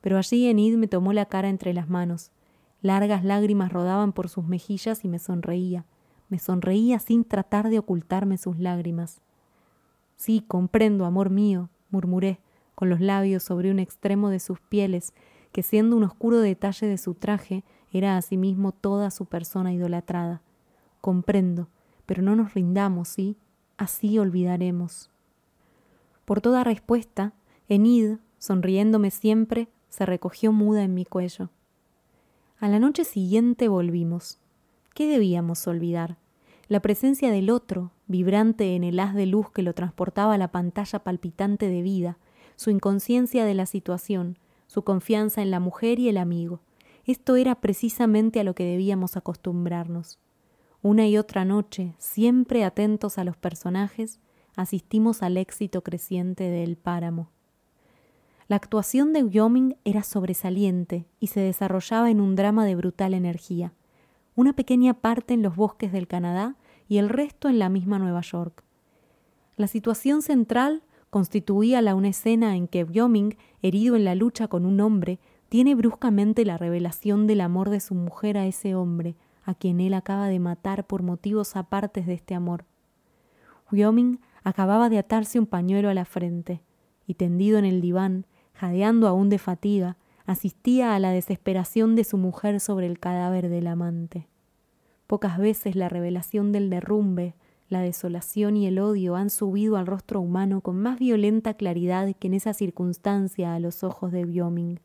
Pero 0.00 0.16
allí 0.16 0.46
Enid 0.46 0.76
me 0.76 0.88
tomó 0.88 1.12
la 1.12 1.26
cara 1.26 1.48
entre 1.48 1.74
las 1.74 1.88
manos, 1.88 2.32
Largas 2.80 3.24
lágrimas 3.24 3.72
rodaban 3.72 4.12
por 4.12 4.28
sus 4.28 4.46
mejillas 4.46 5.04
y 5.04 5.08
me 5.08 5.18
sonreía. 5.18 5.84
Me 6.28 6.38
sonreía 6.38 6.98
sin 6.98 7.24
tratar 7.24 7.70
de 7.70 7.78
ocultarme 7.78 8.38
sus 8.38 8.58
lágrimas. 8.58 9.20
Sí, 10.16 10.44
comprendo, 10.46 11.04
amor 11.04 11.30
mío, 11.30 11.70
murmuré, 11.90 12.40
con 12.74 12.88
los 12.88 13.00
labios 13.00 13.42
sobre 13.42 13.70
un 13.70 13.78
extremo 13.78 14.30
de 14.30 14.38
sus 14.38 14.60
pieles, 14.60 15.12
que 15.52 15.62
siendo 15.62 15.96
un 15.96 16.04
oscuro 16.04 16.40
detalle 16.40 16.86
de 16.86 16.98
su 16.98 17.14
traje, 17.14 17.64
era 17.92 18.16
asimismo 18.16 18.72
toda 18.72 19.10
su 19.10 19.26
persona 19.26 19.72
idolatrada. 19.72 20.42
Comprendo, 21.00 21.68
pero 22.06 22.22
no 22.22 22.36
nos 22.36 22.54
rindamos, 22.54 23.08
¿sí? 23.08 23.36
Así 23.76 24.18
olvidaremos. 24.18 25.10
Por 26.24 26.40
toda 26.40 26.64
respuesta, 26.64 27.32
Enid, 27.68 28.16
sonriéndome 28.38 29.10
siempre, 29.10 29.68
se 29.88 30.06
recogió 30.06 30.52
muda 30.52 30.82
en 30.82 30.94
mi 30.94 31.04
cuello. 31.04 31.50
A 32.58 32.68
la 32.68 32.78
noche 32.78 33.04
siguiente 33.04 33.68
volvimos. 33.68 34.38
¿Qué 34.94 35.06
debíamos 35.06 35.66
olvidar? 35.66 36.18
La 36.66 36.80
presencia 36.80 37.30
del 37.30 37.50
otro, 37.50 37.92
vibrante 38.08 38.74
en 38.74 38.84
el 38.84 39.00
haz 39.00 39.14
de 39.14 39.26
luz 39.26 39.50
que 39.50 39.62
lo 39.62 39.74
transportaba 39.74 40.34
a 40.34 40.38
la 40.38 40.50
pantalla 40.50 40.98
palpitante 40.98 41.68
de 41.68 41.82
vida, 41.82 42.18
su 42.56 42.70
inconsciencia 42.70 43.44
de 43.44 43.54
la 43.54 43.64
situación, 43.64 44.38
su 44.68 44.84
confianza 44.84 45.42
en 45.42 45.50
la 45.50 45.58
mujer 45.58 45.98
y 45.98 46.08
el 46.08 46.18
amigo. 46.18 46.60
Esto 47.04 47.34
era 47.34 47.56
precisamente 47.56 48.38
a 48.38 48.44
lo 48.44 48.54
que 48.54 48.64
debíamos 48.64 49.16
acostumbrarnos. 49.16 50.20
Una 50.82 51.08
y 51.08 51.18
otra 51.18 51.44
noche, 51.44 51.94
siempre 51.98 52.62
atentos 52.62 53.18
a 53.18 53.24
los 53.24 53.36
personajes, 53.36 54.20
asistimos 54.54 55.22
al 55.22 55.36
éxito 55.36 55.82
creciente 55.82 56.44
del 56.44 56.76
páramo. 56.76 57.30
La 58.46 58.56
actuación 58.56 59.12
de 59.12 59.24
Wyoming 59.24 59.76
era 59.84 60.02
sobresaliente 60.02 61.06
y 61.18 61.28
se 61.28 61.40
desarrollaba 61.40 62.10
en 62.10 62.20
un 62.20 62.36
drama 62.36 62.64
de 62.64 62.76
brutal 62.76 63.14
energía, 63.14 63.72
una 64.36 64.52
pequeña 64.52 64.94
parte 64.94 65.34
en 65.34 65.42
los 65.42 65.56
bosques 65.56 65.92
del 65.92 66.06
Canadá 66.06 66.56
y 66.88 66.98
el 66.98 67.08
resto 67.08 67.48
en 67.48 67.58
la 67.58 67.68
misma 67.68 67.98
Nueva 67.98 68.20
York. 68.20 68.62
La 69.56 69.66
situación 69.66 70.22
central 70.22 70.82
constituía 71.10 71.82
la 71.82 71.94
una 71.94 72.08
escena 72.08 72.56
en 72.56 72.68
que 72.68 72.84
Wyoming, 72.84 73.36
herido 73.62 73.96
en 73.96 74.04
la 74.04 74.14
lucha 74.14 74.48
con 74.48 74.66
un 74.66 74.80
hombre, 74.80 75.18
tiene 75.48 75.74
bruscamente 75.74 76.44
la 76.44 76.58
revelación 76.58 77.26
del 77.26 77.40
amor 77.40 77.70
de 77.70 77.80
su 77.80 77.94
mujer 77.94 78.36
a 78.36 78.46
ese 78.46 78.74
hombre, 78.74 79.16
a 79.44 79.54
quien 79.54 79.80
él 79.80 79.94
acaba 79.94 80.28
de 80.28 80.38
matar 80.38 80.86
por 80.86 81.02
motivos 81.02 81.56
apartes 81.56 82.06
de 82.06 82.14
este 82.14 82.34
amor. 82.34 82.64
Wyoming 83.72 84.20
acababa 84.44 84.88
de 84.88 84.98
atarse 84.98 85.38
un 85.38 85.46
pañuelo 85.46 85.88
a 85.88 85.94
la 85.94 86.04
frente, 86.04 86.62
y 87.06 87.14
tendido 87.14 87.58
en 87.58 87.64
el 87.64 87.80
diván, 87.80 88.26
jadeando 88.52 89.08
aún 89.08 89.30
de 89.30 89.38
fatiga, 89.38 89.96
asistía 90.26 90.94
a 90.94 90.98
la 90.98 91.10
desesperación 91.10 91.96
de 91.96 92.04
su 92.04 92.18
mujer 92.18 92.60
sobre 92.60 92.86
el 92.86 92.98
cadáver 92.98 93.48
del 93.48 93.66
amante. 93.66 94.28
Pocas 95.06 95.38
veces 95.38 95.74
la 95.74 95.88
revelación 95.88 96.52
del 96.52 96.68
derrumbe, 96.68 97.34
la 97.68 97.80
desolación 97.80 98.56
y 98.56 98.66
el 98.66 98.78
odio 98.78 99.14
han 99.16 99.28
subido 99.28 99.76
al 99.76 99.86
rostro 99.86 100.20
humano 100.20 100.62
con 100.62 100.80
más 100.80 100.98
violenta 100.98 101.54
claridad 101.54 102.14
que 102.18 102.28
en 102.28 102.34
esa 102.34 102.54
circunstancia 102.54 103.54
a 103.54 103.60
los 103.60 103.84
ojos 103.84 104.10
de 104.10 104.24
Wyoming. 104.24 104.80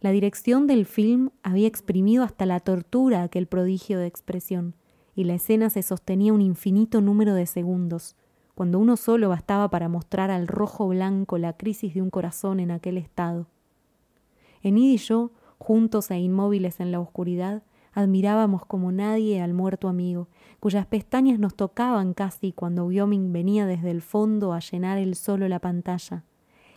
La 0.00 0.12
dirección 0.12 0.66
del 0.66 0.86
film 0.86 1.30
había 1.42 1.66
exprimido 1.66 2.22
hasta 2.22 2.46
la 2.46 2.60
tortura 2.60 3.22
aquel 3.22 3.46
prodigio 3.46 3.98
de 3.98 4.06
expresión, 4.06 4.74
y 5.14 5.24
la 5.24 5.34
escena 5.34 5.70
se 5.70 5.82
sostenía 5.82 6.32
un 6.32 6.40
infinito 6.40 7.00
número 7.00 7.34
de 7.34 7.46
segundos, 7.46 8.16
cuando 8.54 8.78
uno 8.78 8.96
solo 8.96 9.28
bastaba 9.28 9.68
para 9.70 9.88
mostrar 9.88 10.30
al 10.30 10.46
rojo 10.46 10.88
blanco 10.88 11.36
la 11.36 11.54
crisis 11.54 11.94
de 11.94 12.02
un 12.02 12.10
corazón 12.10 12.60
en 12.60 12.70
aquel 12.70 12.96
estado. 12.96 13.46
Enid 14.62 14.92
y 14.92 14.96
yo, 14.98 15.32
juntos 15.58 16.10
e 16.10 16.18
inmóviles 16.18 16.80
en 16.80 16.92
la 16.92 17.00
oscuridad, 17.00 17.62
Admirábamos 17.92 18.64
como 18.66 18.92
nadie 18.92 19.42
al 19.42 19.52
muerto 19.52 19.88
amigo, 19.88 20.28
cuyas 20.60 20.86
pestañas 20.86 21.38
nos 21.38 21.54
tocaban 21.54 22.12
casi 22.12 22.52
cuando 22.52 22.84
Wyoming 22.84 23.32
venía 23.32 23.66
desde 23.66 23.90
el 23.90 24.02
fondo 24.02 24.52
a 24.52 24.60
llenar 24.60 24.98
el 24.98 25.16
solo 25.16 25.48
la 25.48 25.58
pantalla. 25.58 26.24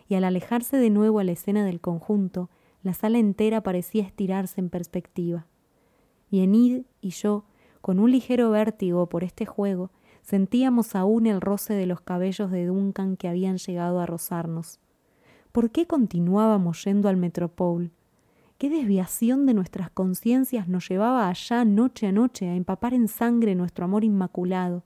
Y 0.08 0.16
al 0.16 0.24
alejarse 0.24 0.78
de 0.78 0.90
nuevo 0.90 1.20
a 1.20 1.24
la 1.24 1.34
escena 1.34 1.66
del 1.66 1.82
conjunto, 1.82 2.50
la 2.82 2.94
sala 2.94 3.20
entera 3.20 3.62
parecía 3.62 4.04
estirarse 4.04 4.62
en 4.62 4.70
perspectiva. 4.70 5.46
Y 6.32 6.42
Enid 6.42 6.84
y 7.02 7.10
yo, 7.10 7.46
con 7.82 8.00
un 8.00 8.12
ligero 8.12 8.50
vértigo 8.50 9.08
por 9.08 9.24
este 9.24 9.46
juego, 9.46 9.92
sentíamos 10.22 10.96
aún 10.96 11.28
el 11.28 11.42
roce 11.42 11.74
de 11.74 11.86
los 11.86 12.02
cabellos 12.02 12.52
de 12.52 12.66
Duncan 12.66 13.18
que 13.18 13.28
habían 13.28 13.58
llegado 13.58 14.00
a 14.00 14.06
rozarnos. 14.06 14.80
¿Por 15.52 15.72
qué 15.72 15.86
continuábamos 15.86 16.84
yendo 16.86 17.10
al 17.10 17.18
Metropole? 17.18 17.92
¿Qué 18.64 18.70
desviación 18.70 19.46
de 19.46 19.54
nuestras 19.54 19.90
conciencias 19.90 20.70
nos 20.70 20.88
llevaba 20.88 21.28
allá 21.28 21.66
noche 21.66 22.08
a 22.08 22.14
noche 22.14 22.48
a 22.48 22.56
empapar 22.56 22.94
en 22.94 23.10
sangre 23.10 23.56
nuestro 23.56 23.84
amor 23.84 24.06
inmaculado? 24.06 24.86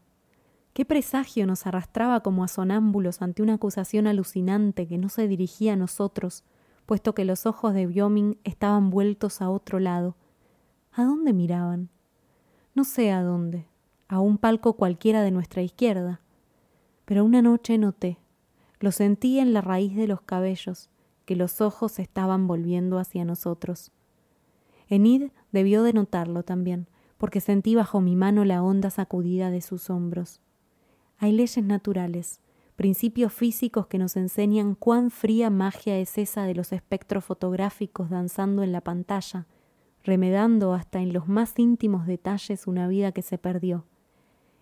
¿Qué 0.73 0.83
presagio 0.83 1.45
nos 1.45 1.67
arrastraba 1.67 2.21
como 2.21 2.43
a 2.43 2.47
sonámbulos 2.47 3.21
ante 3.21 3.43
una 3.43 3.53
acusación 3.53 4.07
alucinante 4.07 4.87
que 4.87 4.97
no 4.97 5.09
se 5.09 5.27
dirigía 5.27 5.73
a 5.73 5.75
nosotros, 5.75 6.43
puesto 6.87 7.13
que 7.13 7.23
los 7.23 7.45
ojos 7.45 7.75
de 7.75 7.85
Wyoming 7.85 8.39
estaban 8.43 8.89
vueltos 8.89 9.43
a 9.43 9.49
otro 9.51 9.77
lado. 9.77 10.15
¿A 10.91 11.03
dónde 11.03 11.31
miraban? 11.31 11.89
No 12.73 12.83
sé 12.83 13.11
a 13.11 13.21
dónde, 13.21 13.67
a 14.07 14.19
un 14.19 14.39
palco 14.39 14.73
cualquiera 14.73 15.21
de 15.21 15.29
nuestra 15.29 15.61
izquierda. 15.61 16.19
Pero 17.05 17.23
una 17.23 17.43
noche 17.43 17.77
noté, 17.77 18.17
lo 18.79 18.91
sentí 18.91 19.37
en 19.37 19.53
la 19.53 19.61
raíz 19.61 19.95
de 19.95 20.07
los 20.07 20.21
cabellos, 20.21 20.89
que 21.27 21.35
los 21.35 21.59
ojos 21.59 21.99
estaban 21.99 22.47
volviendo 22.47 22.99
hacia 22.99 23.25
nosotros. 23.25 23.91
Enid 24.87 25.31
debió 25.51 25.83
de 25.83 25.91
notarlo 25.91 26.43
también, 26.43 26.87
porque 27.17 27.41
sentí 27.41 27.75
bajo 27.75 27.99
mi 27.99 28.15
mano 28.15 28.45
la 28.45 28.63
honda 28.63 28.89
sacudida 28.89 29.51
de 29.51 29.59
sus 29.59 29.89
hombros. 29.89 30.39
Hay 31.17 31.33
leyes 31.33 31.61
naturales, 31.65 32.39
principios 32.77 33.33
físicos 33.33 33.87
que 33.87 33.97
nos 33.97 34.15
enseñan 34.15 34.73
cuán 34.73 35.11
fría 35.11 35.49
magia 35.49 35.97
es 35.97 36.17
esa 36.17 36.45
de 36.45 36.55
los 36.55 36.71
espectros 36.71 37.25
fotográficos 37.25 38.09
danzando 38.09 38.63
en 38.63 38.71
la 38.71 38.79
pantalla, 38.79 39.47
remedando 40.05 40.73
hasta 40.73 41.01
en 41.01 41.11
los 41.11 41.27
más 41.27 41.59
íntimos 41.59 42.07
detalles 42.07 42.67
una 42.67 42.87
vida 42.87 43.11
que 43.11 43.21
se 43.21 43.37
perdió. 43.37 43.83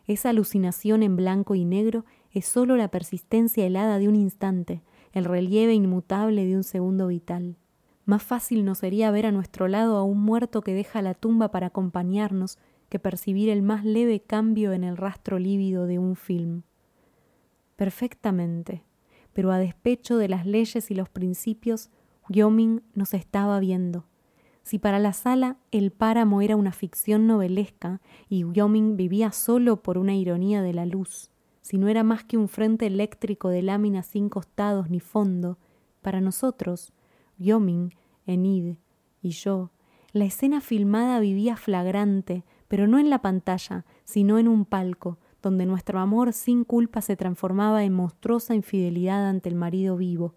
Esa 0.08 0.30
alucinación 0.30 1.04
en 1.04 1.16
blanco 1.16 1.54
y 1.54 1.64
negro 1.64 2.06
es 2.32 2.48
sólo 2.48 2.76
la 2.76 2.88
persistencia 2.88 3.68
helada 3.68 4.00
de 4.00 4.08
un 4.08 4.16
instante, 4.16 4.82
el 5.16 5.26
relieve 5.26 5.74
inmutable 5.74 6.46
de 6.46 6.56
un 6.56 6.64
segundo 6.64 7.08
vital. 7.08 7.58
Más 8.06 8.22
fácil 8.22 8.64
nos 8.64 8.78
sería 8.78 9.10
ver 9.10 9.26
a 9.26 9.32
nuestro 9.32 9.68
lado 9.68 9.98
a 9.98 10.04
un 10.04 10.22
muerto 10.22 10.62
que 10.62 10.76
deja 10.76 11.02
la 11.02 11.16
tumba 11.16 11.50
para 11.50 11.68
acompañarnos 11.68 12.60
que 12.90 13.00
percibir 13.00 13.50
el 13.50 13.64
más 13.64 13.84
leve 13.84 14.20
cambio 14.20 14.74
en 14.74 14.84
el 14.84 14.96
rastro 14.96 15.40
lívido 15.40 15.88
de 15.88 15.98
un 15.98 16.16
film 16.16 16.62
perfectamente, 17.76 18.84
pero 19.34 19.52
a 19.52 19.58
despecho 19.58 20.18
de 20.18 20.30
las 20.30 20.46
leyes 20.46 20.92
y 20.92 20.96
los 20.96 21.10
principios, 21.10 21.90
Wyoming 22.30 22.82
nos 22.94 23.14
estaba 23.14 23.60
viendo. 23.60 24.06
Si 24.64 24.80
para 24.80 24.98
la 24.98 25.14
sala 25.14 25.58
el 25.72 25.92
páramo 25.92 26.42
era 26.42 26.56
una 26.56 26.72
ficción 26.72 27.28
novelesca 27.28 28.02
y 28.30 28.44
Wyoming 28.44 28.98
vivía 28.98 29.32
solo 29.32 29.84
por 29.84 29.98
una 29.98 30.16
ironía 30.16 30.62
de 30.62 30.74
la 30.74 30.86
luz, 30.86 31.30
si 31.66 31.80
no 31.80 31.88
era 31.88 32.04
más 32.04 32.24
que 32.24 32.38
un 32.38 32.48
frente 32.48 32.86
eléctrico 32.86 33.50
de 33.50 33.64
láminas 33.64 34.06
sin 34.06 34.30
costados 34.30 34.92
ni 34.92 35.00
fondo, 35.00 35.58
para 36.04 36.22
nosotros, 36.22 36.94
Wyoming, 37.40 37.90
Enid 38.28 38.76
y 39.24 39.30
yo, 39.32 39.72
la 40.12 40.26
escena 40.26 40.62
filmada 40.62 41.20
vivía 41.20 41.58
flagrante, 41.58 42.44
pero 42.68 42.86
no 42.86 43.00
en 43.00 43.10
la 43.10 43.24
pantalla, 43.24 43.84
sino 44.04 44.38
en 44.38 44.48
un 44.48 44.66
palco, 44.66 45.18
donde 45.42 45.66
nuestro 45.66 46.00
amor 46.00 46.34
sin 46.34 46.66
culpa 46.66 47.02
se 47.02 47.16
transformaba 47.16 47.84
en 47.84 47.94
monstruosa 47.94 48.54
infidelidad 48.54 49.28
ante 49.28 49.50
el 49.50 49.56
marido 49.56 49.98
vivo. 49.98 50.36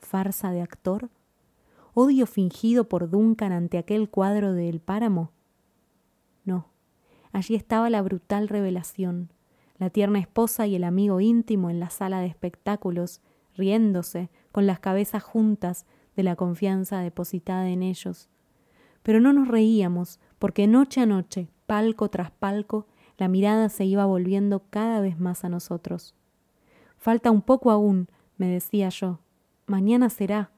¿Farsa 0.00 0.50
de 0.50 0.62
actor? 0.62 1.10
¿Odio 1.94 2.26
fingido 2.26 2.88
por 2.88 3.08
Duncan 3.08 3.52
ante 3.52 3.78
aquel 3.78 4.10
cuadro 4.10 4.52
de 4.52 4.68
El 4.68 4.80
Páramo? 4.80 5.30
No, 6.44 6.66
allí 7.30 7.54
estaba 7.54 7.88
la 7.88 8.02
brutal 8.02 8.48
revelación, 8.48 9.30
la 9.78 9.90
tierna 9.90 10.18
esposa 10.18 10.66
y 10.66 10.74
el 10.74 10.84
amigo 10.84 11.20
íntimo 11.20 11.70
en 11.70 11.80
la 11.80 11.90
sala 11.90 12.20
de 12.20 12.26
espectáculos, 12.26 13.20
riéndose, 13.56 14.30
con 14.52 14.66
las 14.66 14.80
cabezas 14.80 15.22
juntas, 15.22 15.86
de 16.16 16.22
la 16.22 16.34
confianza 16.34 17.00
depositada 17.00 17.68
en 17.68 17.82
ellos. 17.82 18.28
Pero 19.02 19.20
no 19.20 19.32
nos 19.32 19.48
reíamos, 19.48 20.18
porque 20.38 20.66
noche 20.66 21.02
a 21.02 21.06
noche, 21.06 21.48
palco 21.66 22.08
tras 22.08 22.30
palco, 22.30 22.86
la 23.18 23.28
mirada 23.28 23.68
se 23.68 23.84
iba 23.84 24.04
volviendo 24.06 24.62
cada 24.70 25.00
vez 25.00 25.20
más 25.20 25.44
a 25.44 25.48
nosotros. 25.48 26.14
Falta 26.96 27.30
un 27.30 27.42
poco 27.42 27.70
aún, 27.70 28.08
me 28.36 28.48
decía 28.48 28.88
yo. 28.88 29.20
Mañana 29.66 30.10
será, 30.10 30.50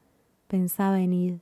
pensaba 0.47 1.01
Enid. 1.01 1.37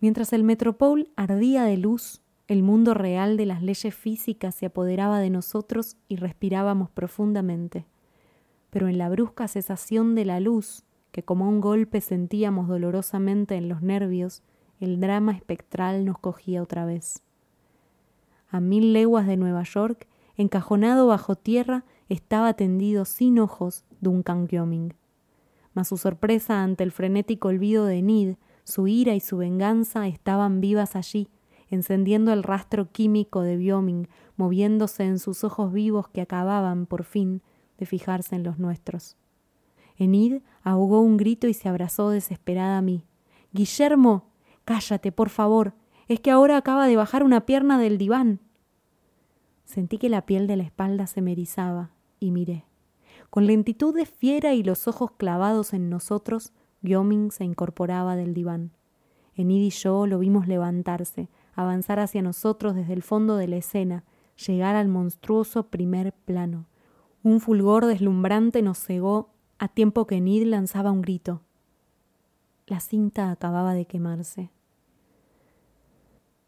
Mientras 0.00 0.32
el 0.32 0.44
Metropole 0.44 1.08
ardía 1.16 1.64
de 1.64 1.76
luz, 1.76 2.20
el 2.48 2.62
mundo 2.62 2.94
real 2.94 3.36
de 3.36 3.46
las 3.46 3.62
leyes 3.62 3.94
físicas 3.94 4.54
se 4.54 4.66
apoderaba 4.66 5.18
de 5.18 5.30
nosotros 5.30 5.96
y 6.08 6.16
respirábamos 6.16 6.90
profundamente. 6.90 7.86
Pero 8.70 8.88
en 8.88 8.98
la 8.98 9.08
brusca 9.08 9.48
cesación 9.48 10.14
de 10.14 10.24
la 10.24 10.40
luz, 10.40 10.84
que 11.12 11.22
como 11.22 11.48
un 11.48 11.60
golpe 11.60 12.00
sentíamos 12.00 12.68
dolorosamente 12.68 13.56
en 13.56 13.68
los 13.68 13.82
nervios, 13.82 14.42
el 14.80 15.00
drama 15.00 15.32
espectral 15.32 16.04
nos 16.04 16.18
cogía 16.18 16.62
otra 16.62 16.84
vez 16.84 17.22
a 18.50 18.60
mil 18.60 18.92
leguas 18.92 19.26
de 19.26 19.36
Nueva 19.36 19.62
York, 19.62 20.06
encajonado 20.36 21.06
bajo 21.06 21.36
tierra, 21.36 21.84
estaba 22.08 22.54
tendido 22.54 23.04
sin 23.04 23.38
ojos 23.38 23.84
Duncan 24.00 24.48
Wyoming. 24.50 24.94
Mas 25.74 25.88
su 25.88 25.96
sorpresa 25.96 26.62
ante 26.62 26.84
el 26.84 26.92
frenético 26.92 27.48
olvido 27.48 27.84
de 27.84 28.02
Nid, 28.02 28.36
su 28.64 28.88
ira 28.88 29.14
y 29.14 29.20
su 29.20 29.36
venganza 29.36 30.06
estaban 30.06 30.60
vivas 30.60 30.96
allí, 30.96 31.28
encendiendo 31.68 32.32
el 32.32 32.42
rastro 32.42 32.90
químico 32.92 33.42
de 33.42 33.56
Wyoming, 33.56 34.08
moviéndose 34.36 35.04
en 35.04 35.18
sus 35.18 35.44
ojos 35.44 35.72
vivos 35.72 36.08
que 36.08 36.20
acababan, 36.20 36.86
por 36.86 37.04
fin, 37.04 37.42
de 37.78 37.86
fijarse 37.86 38.36
en 38.36 38.42
los 38.42 38.58
nuestros. 38.58 39.16
Enid 39.98 40.42
ahogó 40.62 41.00
un 41.00 41.16
grito 41.16 41.46
y 41.48 41.54
se 41.54 41.68
abrazó 41.68 42.10
desesperada 42.10 42.78
a 42.78 42.82
mí. 42.82 43.04
Guillermo. 43.52 44.30
Cállate, 44.64 45.12
por 45.12 45.28
favor. 45.28 45.74
Es 46.08 46.20
que 46.20 46.30
ahora 46.30 46.56
acaba 46.56 46.86
de 46.86 46.96
bajar 46.96 47.22
una 47.22 47.46
pierna 47.46 47.78
del 47.78 47.98
diván. 47.98 48.40
Sentí 49.64 49.98
que 49.98 50.08
la 50.08 50.26
piel 50.26 50.46
de 50.46 50.56
la 50.56 50.62
espalda 50.62 51.06
se 51.06 51.22
me 51.22 51.32
erizaba 51.32 51.90
y 52.20 52.30
miré. 52.30 52.64
Con 53.30 53.46
lentitud 53.46 53.94
de 53.94 54.06
fiera 54.06 54.54
y 54.54 54.62
los 54.62 54.86
ojos 54.86 55.12
clavados 55.12 55.72
en 55.72 55.90
nosotros, 55.90 56.52
Wyoming 56.82 57.30
se 57.32 57.44
incorporaba 57.44 58.16
del 58.16 58.34
diván. 58.34 58.72
Enid 59.34 59.62
y 59.62 59.70
yo 59.70 60.06
lo 60.06 60.18
vimos 60.18 60.46
levantarse, 60.46 61.28
avanzar 61.56 61.98
hacia 61.98 62.22
nosotros 62.22 62.76
desde 62.76 62.92
el 62.92 63.02
fondo 63.02 63.36
de 63.36 63.48
la 63.48 63.56
escena, 63.56 64.04
llegar 64.46 64.76
al 64.76 64.86
monstruoso 64.86 65.64
primer 65.68 66.12
plano. 66.12 66.66
Un 67.22 67.40
fulgor 67.40 67.86
deslumbrante 67.86 68.62
nos 68.62 68.78
cegó 68.78 69.30
a 69.58 69.66
tiempo 69.66 70.06
que 70.06 70.16
Enid 70.16 70.46
lanzaba 70.46 70.92
un 70.92 71.02
grito. 71.02 71.42
La 72.66 72.78
cinta 72.78 73.30
acababa 73.32 73.74
de 73.74 73.86
quemarse 73.86 74.50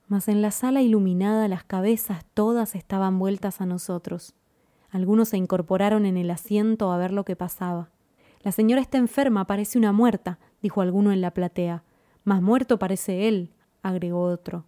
mas 0.09 0.29
en 0.29 0.43
la 0.43 0.51
sala 0.51 0.81
iluminada 0.83 1.47
las 1.49 1.65
cabezas 1.65 2.25
todas 2.35 2.75
estaban 2.75 3.19
vueltas 3.19 3.61
a 3.61 3.67
nosotros. 3.67 4.35
Algunos 4.91 5.29
se 5.29 5.37
incorporaron 5.37 6.07
en 6.07 6.17
el 6.17 6.31
asiento 6.31 6.91
a 6.91 6.97
ver 6.97 7.13
lo 7.13 7.25
que 7.25 7.37
pasaba. 7.37 7.91
La 8.41 8.53
señora 8.53 8.81
está 8.81 8.97
enferma, 8.97 9.47
parece 9.47 9.79
una 9.79 9.93
muerta, 9.93 10.39
dijo 10.63 10.81
alguno 10.81 11.13
en 11.13 11.21
la 11.21 11.33
platea. 11.33 11.85
Más 12.25 12.41
muerto 12.41 12.79
parece 12.79 13.29
él, 13.29 13.53
agregó 13.83 14.23
otro. 14.23 14.65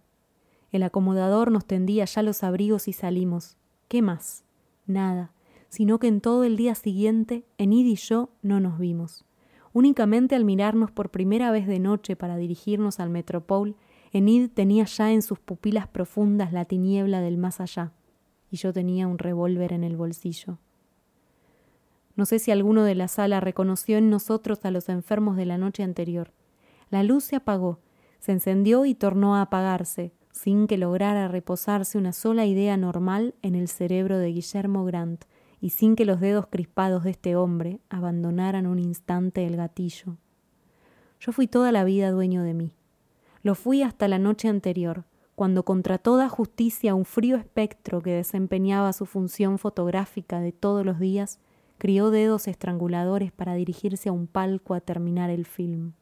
El 0.71 0.83
acomodador 0.83 1.51
nos 1.51 1.65
tendía 1.65 2.05
ya 2.05 2.21
los 2.23 2.43
abrigos 2.43 2.87
y 2.87 2.93
salimos. 2.93 3.57
¿Qué 3.87 4.01
más? 4.01 4.43
Nada, 4.85 5.31
sino 5.67 5.99
que 5.99 6.07
en 6.07 6.21
todo 6.21 6.43
el 6.43 6.55
día 6.55 6.75
siguiente, 6.75 7.45
Enid 7.57 7.85
y 7.85 7.95
yo 7.95 8.29
no 8.41 8.59
nos 8.59 8.79
vimos. 8.79 9.25
Únicamente 9.73 10.35
al 10.35 10.45
mirarnos 10.45 10.91
por 10.91 11.09
primera 11.09 11.51
vez 11.51 11.67
de 11.67 11.79
noche 11.79 12.15
para 12.15 12.37
dirigirnos 12.37 12.99
al 12.99 13.09
Metropole, 13.09 13.75
Enid 14.13 14.49
tenía 14.49 14.85
ya 14.85 15.11
en 15.11 15.21
sus 15.21 15.39
pupilas 15.39 15.87
profundas 15.87 16.51
la 16.51 16.65
tiniebla 16.65 17.21
del 17.21 17.37
más 17.37 17.61
allá, 17.61 17.93
y 18.49 18.57
yo 18.57 18.73
tenía 18.73 19.07
un 19.07 19.17
revólver 19.17 19.71
en 19.71 19.85
el 19.85 19.95
bolsillo. 19.95 20.57
No 22.17 22.25
sé 22.25 22.39
si 22.39 22.51
alguno 22.51 22.83
de 22.83 22.95
la 22.95 23.07
sala 23.07 23.39
reconoció 23.39 23.97
en 23.97 24.09
nosotros 24.09 24.65
a 24.65 24.71
los 24.71 24.89
enfermos 24.89 25.37
de 25.37 25.45
la 25.45 25.57
noche 25.57 25.83
anterior. 25.83 26.33
La 26.89 27.03
luz 27.03 27.23
se 27.23 27.37
apagó, 27.37 27.79
se 28.19 28.33
encendió 28.33 28.85
y 28.85 28.93
tornó 28.93 29.35
a 29.35 29.43
apagarse, 29.43 30.11
sin 30.31 30.67
que 30.67 30.77
lograra 30.77 31.27
reposarse 31.27 31.97
una 31.97 32.13
sola 32.13 32.45
idea 32.45 32.77
normal 32.77 33.35
en 33.41 33.55
el 33.55 33.67
cerebro 33.67 34.17
de 34.17 34.31
Guillermo 34.31 34.85
Grant, 34.85 35.25
y 35.59 35.69
sin 35.69 35.95
que 35.95 36.05
los 36.05 36.19
dedos 36.19 36.47
crispados 36.47 37.03
de 37.03 37.11
este 37.11 37.35
hombre 37.35 37.79
abandonaran 37.89 38.65
un 38.65 38.79
instante 38.79 39.45
el 39.45 39.55
gatillo. 39.55 40.17
Yo 41.19 41.31
fui 41.31 41.47
toda 41.47 41.71
la 41.71 41.83
vida 41.83 42.09
dueño 42.09 42.41
de 42.41 42.55
mí. 42.55 42.73
Lo 43.43 43.53
fui 43.53 43.83
hasta 43.83 44.07
la 44.07 44.17
noche 44.17 44.47
anterior, 44.47 45.05
cuando 45.35 45.63
contra 45.63 45.99
toda 45.99 46.29
justicia 46.29 46.95
un 46.95 47.05
frío 47.05 47.37
espectro 47.37 48.01
que 48.01 48.11
desempeñaba 48.11 48.91
su 48.93 49.05
función 49.05 49.59
fotográfica 49.59 50.39
de 50.39 50.51
todos 50.51 50.85
los 50.85 50.99
días 50.99 51.39
crió 51.81 52.11
dedos 52.11 52.47
estranguladores 52.47 53.31
para 53.31 53.55
dirigirse 53.55 54.09
a 54.09 54.11
un 54.11 54.27
palco 54.27 54.75
a 54.75 54.81
terminar 54.81 55.31
el 55.31 55.47
film. 55.47 55.93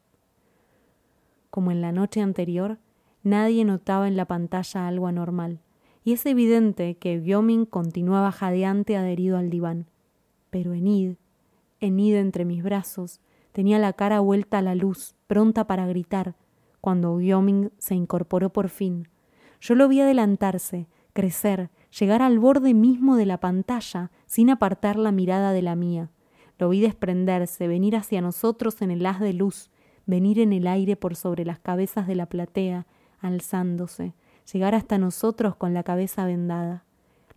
Como 1.48 1.70
en 1.70 1.80
la 1.80 1.90
noche 1.90 2.20
anterior, 2.20 2.76
nadie 3.22 3.64
notaba 3.64 4.08
en 4.08 4.16
la 4.16 4.24
pantalla 4.24 4.88
algo 4.88 5.06
anormal, 5.06 5.60
y 6.04 6.12
es 6.12 6.24
evidente 6.26 6.96
que 6.96 7.18
Wyoming 7.18 7.66
continuaba 7.66 8.32
jadeante 8.32 8.96
adherido 8.96 9.36
al 9.36 9.50
diván. 9.50 9.86
Pero 10.50 10.72
Enid, 10.72 11.16
Enid 11.80 12.16
entre 12.16 12.44
mis 12.44 12.62
brazos, 12.62 13.20
tenía 13.52 13.78
la 13.78 13.92
cara 13.92 14.20
vuelta 14.20 14.58
a 14.58 14.62
la 14.62 14.74
luz, 14.74 15.14
pronta 15.26 15.66
para 15.66 15.86
gritar, 15.86 16.36
cuando 16.80 17.14
Wyoming 17.14 17.70
se 17.78 17.94
incorporó 17.94 18.50
por 18.50 18.68
fin. 18.68 19.08
Yo 19.60 19.74
lo 19.74 19.88
vi 19.88 20.00
adelantarse, 20.00 20.88
crecer, 21.12 21.70
llegar 21.98 22.22
al 22.22 22.38
borde 22.38 22.74
mismo 22.74 23.16
de 23.16 23.26
la 23.26 23.38
pantalla 23.38 24.10
sin 24.26 24.50
apartar 24.50 24.96
la 24.96 25.12
mirada 25.12 25.52
de 25.52 25.62
la 25.62 25.76
mía. 25.76 26.10
Lo 26.58 26.68
vi 26.68 26.80
desprenderse, 26.80 27.68
venir 27.68 27.96
hacia 27.96 28.20
nosotros 28.20 28.80
en 28.82 28.90
el 28.90 29.04
haz 29.06 29.20
de 29.20 29.32
luz, 29.32 29.70
venir 30.06 30.38
en 30.38 30.52
el 30.52 30.66
aire 30.66 30.96
por 30.96 31.16
sobre 31.16 31.44
las 31.44 31.58
cabezas 31.58 32.06
de 32.06 32.14
la 32.14 32.26
platea, 32.26 32.86
alzándose, 33.20 34.14
llegar 34.52 34.74
hasta 34.74 34.98
nosotros 34.98 35.56
con 35.56 35.74
la 35.74 35.82
cabeza 35.82 36.24
vendada. 36.24 36.84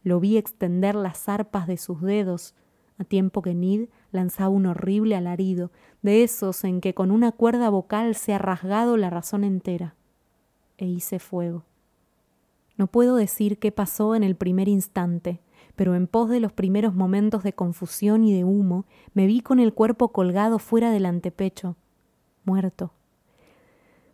Lo 0.03 0.19
vi 0.19 0.37
extender 0.37 0.95
las 0.95 1.17
zarpas 1.17 1.67
de 1.67 1.77
sus 1.77 2.01
dedos, 2.01 2.55
a 2.97 3.03
tiempo 3.03 3.41
que 3.41 3.53
Nid 3.53 3.89
lanzaba 4.11 4.49
un 4.49 4.65
horrible 4.65 5.15
alarido, 5.15 5.71
de 6.01 6.23
esos 6.23 6.63
en 6.63 6.81
que 6.81 6.93
con 6.93 7.11
una 7.11 7.31
cuerda 7.31 7.69
vocal 7.69 8.15
se 8.15 8.33
ha 8.33 8.37
rasgado 8.37 8.97
la 8.97 9.09
razón 9.09 9.43
entera. 9.43 9.95
E 10.77 10.85
hice 10.85 11.19
fuego. 11.19 11.63
No 12.77 12.87
puedo 12.87 13.15
decir 13.15 13.59
qué 13.59 13.71
pasó 13.71 14.15
en 14.15 14.23
el 14.23 14.35
primer 14.35 14.67
instante, 14.67 15.39
pero 15.75 15.95
en 15.95 16.07
pos 16.07 16.29
de 16.29 16.39
los 16.39 16.51
primeros 16.51 16.93
momentos 16.93 17.43
de 17.43 17.53
confusión 17.53 18.23
y 18.23 18.33
de 18.33 18.43
humo, 18.43 18.85
me 19.13 19.25
vi 19.25 19.41
con 19.41 19.59
el 19.59 19.73
cuerpo 19.73 20.09
colgado 20.09 20.59
fuera 20.59 20.91
del 20.91 21.05
antepecho, 21.05 21.75
muerto. 22.45 22.91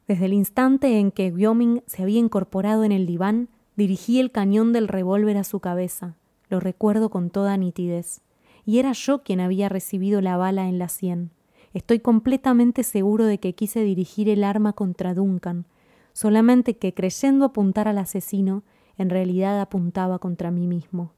Desde 0.10 0.26
el 0.26 0.34
instante 0.34 0.98
en 0.98 1.12
que 1.12 1.30
Wyoming 1.30 1.84
se 1.86 2.02
había 2.02 2.18
incorporado 2.18 2.84
en 2.84 2.92
el 2.92 3.06
diván, 3.06 3.48
dirigí 3.76 4.20
el 4.20 4.32
cañón 4.32 4.74
del 4.74 4.88
revólver 4.88 5.38
a 5.38 5.44
su 5.44 5.60
cabeza. 5.60 6.16
Lo 6.50 6.60
recuerdo 6.60 7.12
con 7.12 7.30
toda 7.30 7.56
nitidez. 7.58 8.22
Y 8.66 8.80
era 8.80 8.94
yo 8.94 9.22
quien 9.22 9.40
había 9.40 9.70
recibido 9.70 10.20
la 10.22 10.36
bala 10.36 10.68
en 10.68 10.80
la 10.80 10.90
sien. 10.90 11.30
Estoy 11.76 12.00
completamente 12.00 12.82
seguro 12.82 13.26
de 13.26 13.38
que 13.38 13.54
quise 13.54 13.84
dirigir 13.84 14.30
el 14.30 14.44
arma 14.44 14.74
contra 14.74 15.14
Duncan, 15.14 15.66
solamente 16.14 16.76
que 16.76 16.96
creyendo 16.96 17.46
apuntar 17.46 17.88
al 17.88 18.00
asesino, 18.00 18.64
en 18.98 19.12
realidad 19.12 19.62
apuntaba 19.62 20.18
contra 20.18 20.50
mí 20.50 20.66
mismo. 20.66 21.12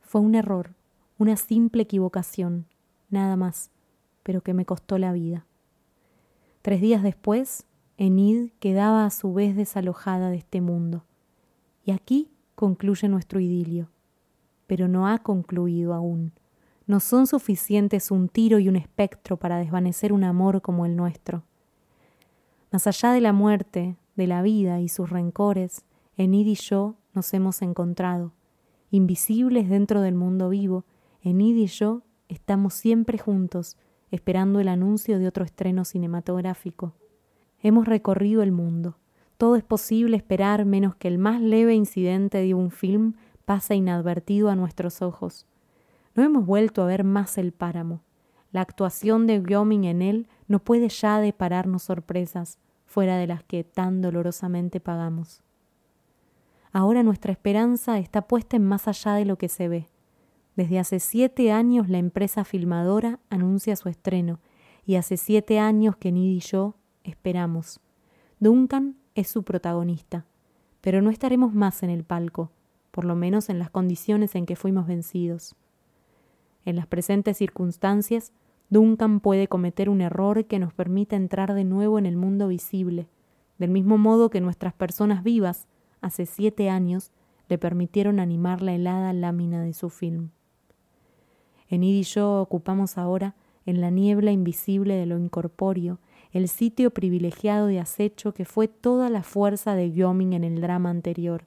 Fue 0.00 0.22
un 0.22 0.34
error, 0.34 0.70
una 1.18 1.36
simple 1.36 1.82
equivocación, 1.82 2.64
nada 3.10 3.36
más, 3.36 3.68
pero 4.22 4.40
que 4.40 4.54
me 4.54 4.64
costó 4.64 4.96
la 4.96 5.12
vida. 5.12 5.44
Tres 6.62 6.80
días 6.80 7.02
después, 7.02 7.66
Enid 8.00 8.52
quedaba 8.60 9.04
a 9.04 9.10
su 9.10 9.34
vez 9.34 9.56
desalojada 9.56 10.30
de 10.30 10.36
este 10.36 10.60
mundo. 10.60 11.04
Y 11.84 11.90
aquí 11.90 12.30
concluye 12.54 13.08
nuestro 13.08 13.40
idilio. 13.40 13.88
Pero 14.68 14.86
no 14.86 15.08
ha 15.08 15.18
concluido 15.18 15.94
aún. 15.94 16.32
No 16.86 17.00
son 17.00 17.26
suficientes 17.26 18.12
un 18.12 18.28
tiro 18.28 18.60
y 18.60 18.68
un 18.68 18.76
espectro 18.76 19.36
para 19.36 19.58
desvanecer 19.58 20.12
un 20.12 20.22
amor 20.22 20.62
como 20.62 20.86
el 20.86 20.94
nuestro. 20.94 21.42
Más 22.70 22.86
allá 22.86 23.10
de 23.10 23.20
la 23.20 23.32
muerte, 23.32 23.96
de 24.14 24.26
la 24.28 24.42
vida 24.42 24.80
y 24.80 24.88
sus 24.88 25.10
rencores, 25.10 25.84
Enid 26.16 26.46
y 26.46 26.54
yo 26.54 26.94
nos 27.14 27.34
hemos 27.34 27.62
encontrado. 27.62 28.32
Invisibles 28.92 29.68
dentro 29.68 30.02
del 30.02 30.14
mundo 30.14 30.50
vivo, 30.50 30.84
Enid 31.20 31.56
y 31.56 31.66
yo 31.66 32.02
estamos 32.28 32.74
siempre 32.74 33.18
juntos, 33.18 33.76
esperando 34.12 34.60
el 34.60 34.68
anuncio 34.68 35.18
de 35.18 35.26
otro 35.26 35.44
estreno 35.44 35.84
cinematográfico. 35.84 36.94
Hemos 37.60 37.86
recorrido 37.86 38.42
el 38.42 38.52
mundo. 38.52 38.96
Todo 39.36 39.56
es 39.56 39.64
posible 39.64 40.16
esperar 40.16 40.64
menos 40.64 40.94
que 40.94 41.08
el 41.08 41.18
más 41.18 41.40
leve 41.40 41.74
incidente 41.74 42.38
de 42.38 42.54
un 42.54 42.70
film 42.70 43.14
pase 43.44 43.74
inadvertido 43.74 44.48
a 44.48 44.56
nuestros 44.56 45.02
ojos. 45.02 45.46
No 46.14 46.22
hemos 46.22 46.46
vuelto 46.46 46.82
a 46.82 46.86
ver 46.86 47.04
más 47.04 47.38
el 47.38 47.52
páramo. 47.52 48.00
La 48.52 48.60
actuación 48.60 49.26
de 49.26 49.40
Wyoming 49.40 49.84
en 49.84 50.02
él 50.02 50.28
no 50.46 50.58
puede 50.60 50.88
ya 50.88 51.20
depararnos 51.20 51.82
sorpresas 51.82 52.58
fuera 52.86 53.16
de 53.16 53.26
las 53.26 53.42
que 53.44 53.64
tan 53.64 54.02
dolorosamente 54.02 54.80
pagamos. 54.80 55.42
Ahora 56.72 57.02
nuestra 57.02 57.32
esperanza 57.32 57.98
está 57.98 58.22
puesta 58.22 58.56
en 58.56 58.64
más 58.64 58.88
allá 58.88 59.14
de 59.14 59.24
lo 59.24 59.36
que 59.36 59.48
se 59.48 59.68
ve. 59.68 59.88
Desde 60.56 60.78
hace 60.78 61.00
siete 61.00 61.52
años 61.52 61.88
la 61.88 61.98
empresa 61.98 62.44
filmadora 62.44 63.20
anuncia 63.30 63.76
su 63.76 63.88
estreno, 63.88 64.40
y 64.86 64.96
hace 64.96 65.16
siete 65.16 65.58
años 65.58 65.96
que 65.96 66.12
Nid 66.12 66.36
y 66.36 66.40
yo 66.40 66.74
esperamos. 67.08 67.80
Duncan 68.40 68.96
es 69.14 69.28
su 69.28 69.42
protagonista, 69.42 70.26
pero 70.80 71.02
no 71.02 71.10
estaremos 71.10 71.54
más 71.54 71.82
en 71.82 71.90
el 71.90 72.04
palco, 72.04 72.50
por 72.90 73.04
lo 73.04 73.16
menos 73.16 73.48
en 73.48 73.58
las 73.58 73.70
condiciones 73.70 74.34
en 74.34 74.46
que 74.46 74.56
fuimos 74.56 74.86
vencidos. 74.86 75.56
En 76.64 76.76
las 76.76 76.86
presentes 76.86 77.36
circunstancias, 77.36 78.32
Duncan 78.70 79.20
puede 79.20 79.48
cometer 79.48 79.88
un 79.88 80.00
error 80.00 80.44
que 80.44 80.58
nos 80.58 80.74
permita 80.74 81.16
entrar 81.16 81.54
de 81.54 81.64
nuevo 81.64 81.98
en 81.98 82.06
el 82.06 82.16
mundo 82.16 82.48
visible, 82.48 83.08
del 83.58 83.70
mismo 83.70 83.98
modo 83.98 84.30
que 84.30 84.40
nuestras 84.40 84.74
personas 84.74 85.24
vivas, 85.24 85.66
hace 86.00 86.26
siete 86.26 86.68
años, 86.68 87.10
le 87.48 87.58
permitieron 87.58 88.20
animar 88.20 88.62
la 88.62 88.74
helada 88.74 89.12
lámina 89.12 89.62
de 89.62 89.72
su 89.72 89.88
film. 89.88 90.30
Enid 91.68 91.96
y 91.96 92.02
yo 92.02 92.40
ocupamos 92.40 92.98
ahora, 92.98 93.34
en 93.66 93.80
la 93.80 93.90
niebla 93.90 94.30
invisible 94.30 94.94
de 94.94 95.06
lo 95.06 95.18
incorpóreo, 95.18 95.98
el 96.32 96.48
sitio 96.48 96.90
privilegiado 96.90 97.66
de 97.66 97.80
acecho 97.80 98.34
que 98.34 98.44
fue 98.44 98.68
toda 98.68 99.08
la 99.10 99.22
fuerza 99.22 99.74
de 99.74 99.88
Wyoming 99.88 100.34
en 100.34 100.44
el 100.44 100.60
drama 100.60 100.90
anterior. 100.90 101.44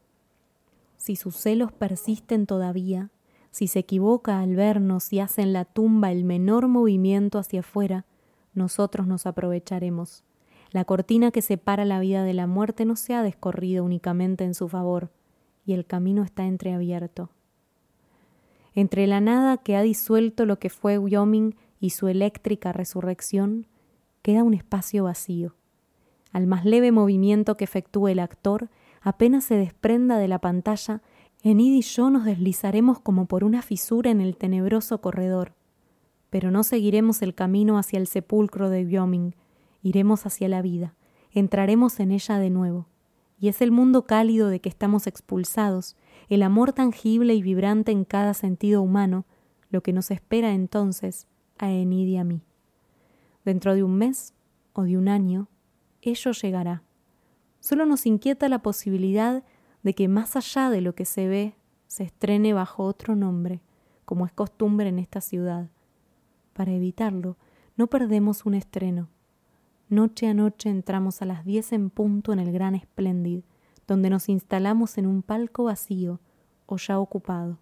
Si 0.98 1.16
sus 1.16 1.36
celos 1.36 1.72
persisten 1.72 2.46
todavía, 2.46 3.10
si 3.52 3.68
se 3.68 3.80
equivoca 3.80 4.40
al 4.40 4.56
vernos 4.56 5.12
y 5.12 5.20
hace 5.20 5.42
en 5.42 5.54
la 5.54 5.66
tumba 5.66 6.12
el 6.12 6.24
menor 6.24 6.68
movimiento 6.68 7.38
hacia 7.38 7.60
afuera, 7.60 8.06
nosotros 8.54 9.08
nos 9.08 9.26
aprovecharemos. 9.26 10.24
La 10.72 10.86
cortina 10.86 11.32
que 11.32 11.42
separa 11.42 11.84
la 11.84 12.00
vida 12.00 12.24
de 12.24 12.34
la 12.34 12.48
muerte 12.48 12.86
no 12.86 12.96
se 12.96 13.14
ha 13.14 13.24
descorrido 13.24 13.84
únicamente 13.84 14.46
en 14.46 14.54
su 14.54 14.70
favor, 14.70 15.10
y 15.66 15.74
el 15.74 15.86
camino 15.86 16.24
está 16.24 16.46
entreabierto. 16.46 17.30
Entre 18.74 19.06
la 19.06 19.20
nada 19.20 19.58
que 19.58 19.76
ha 19.76 19.82
disuelto 19.82 20.46
lo 20.46 20.60
que 20.60 20.70
fue 20.70 20.98
Wyoming 20.98 21.56
y 21.82 21.90
su 21.90 22.08
eléctrica 22.08 22.72
resurrección, 22.72 23.68
queda 24.22 24.44
un 24.44 24.54
espacio 24.54 25.06
vacío. 25.06 25.56
Al 26.32 26.48
más 26.48 26.66
leve 26.66 26.92
movimiento 26.92 27.58
que 27.58 27.64
efectúe 27.64 28.10
el 28.10 28.20
actor, 28.20 28.70
apenas 29.02 29.44
se 29.44 29.56
desprenda 29.56 30.18
de 30.18 30.28
la 30.28 30.40
pantalla, 30.40 31.02
Enid 31.44 31.74
y 31.74 31.82
yo 31.82 32.12
nos 32.12 32.24
deslizaremos 32.24 33.00
como 33.00 33.26
por 33.26 33.44
una 33.44 33.64
fisura 33.64 34.12
en 34.12 34.22
el 34.22 34.38
tenebroso 34.38 35.02
corredor. 35.02 35.56
Pero 36.30 36.52
no 36.52 36.64
seguiremos 36.64 37.22
el 37.24 37.34
camino 37.34 37.78
hacia 37.80 37.98
el 38.00 38.08
sepulcro 38.08 38.70
de 38.70 38.86
Wyoming, 38.86 39.36
iremos 39.82 40.26
hacia 40.26 40.48
la 40.48 40.62
vida, 40.62 40.94
entraremos 41.32 42.00
en 42.00 42.12
ella 42.12 42.38
de 42.38 42.52
nuevo. 42.52 42.88
Y 43.40 43.48
es 43.48 43.62
el 43.62 43.72
mundo 43.72 44.06
cálido 44.06 44.50
de 44.50 44.62
que 44.62 44.70
estamos 44.70 45.08
expulsados, 45.08 45.98
el 46.30 46.44
amor 46.44 46.74
tangible 46.74 47.34
y 47.34 47.42
vibrante 47.42 47.92
en 47.92 48.06
cada 48.06 48.36
sentido 48.36 48.84
humano, 48.84 49.26
lo 49.72 49.82
que 49.82 49.94
nos 49.94 50.12
espera 50.12 50.54
entonces 50.54 51.28
a 51.58 51.72
Enid 51.72 52.08
y 52.08 52.18
a 52.18 52.24
mí. 52.24 52.44
Dentro 53.46 53.76
de 53.76 53.84
un 53.84 53.96
mes 53.96 54.34
o 54.74 54.84
de 54.84 54.98
un 54.98 55.08
año, 55.08 55.48
ello 56.02 56.32
llegará. 56.32 56.84
Solo 57.60 57.86
nos 57.86 58.06
inquieta 58.06 58.50
la 58.50 58.62
posibilidad 58.62 59.44
de 59.84 59.94
que 59.94 60.08
más 60.08 60.36
allá 60.36 60.70
de 60.70 60.82
lo 60.82 60.96
que 60.96 61.06
se 61.06 61.28
ve, 61.28 61.56
se 61.88 62.04
estrene 62.04 62.54
bajo 62.54 62.84
otro 62.84 63.16
nombre, 63.16 63.62
como 64.06 64.26
es 64.26 64.32
costumbre 64.32 64.90
en 64.90 65.00
esta 65.00 65.22
ciudad. 65.22 65.70
Para 66.54 66.72
evitarlo, 66.72 67.38
no 67.76 67.88
perdemos 67.88 68.46
un 68.46 68.54
estreno. 68.54 69.10
Noche 69.90 70.28
a 70.28 70.34
noche 70.34 70.70
entramos 70.70 71.22
a 71.22 71.26
las 71.26 71.44
diez 71.46 71.74
en 71.74 71.90
punto 71.90 72.32
en 72.34 72.40
el 72.40 72.52
Gran 72.52 72.80
Splendid, 72.80 73.42
donde 73.88 74.10
nos 74.10 74.30
instalamos 74.30 74.98
en 74.98 75.06
un 75.06 75.22
palco 75.22 75.66
vacío 75.66 76.20
o 76.66 76.78
ya 76.78 77.00
ocupado, 77.00 77.58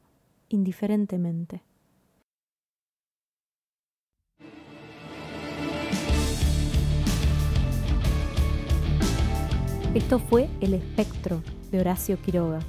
indiferentemente. 0.49 1.63
Esto 9.95 10.19
fue 10.19 10.49
El 10.61 10.75
Espectro 10.75 11.41
de 11.71 11.79
Horacio 11.79 12.21
Quiroga. 12.21 12.59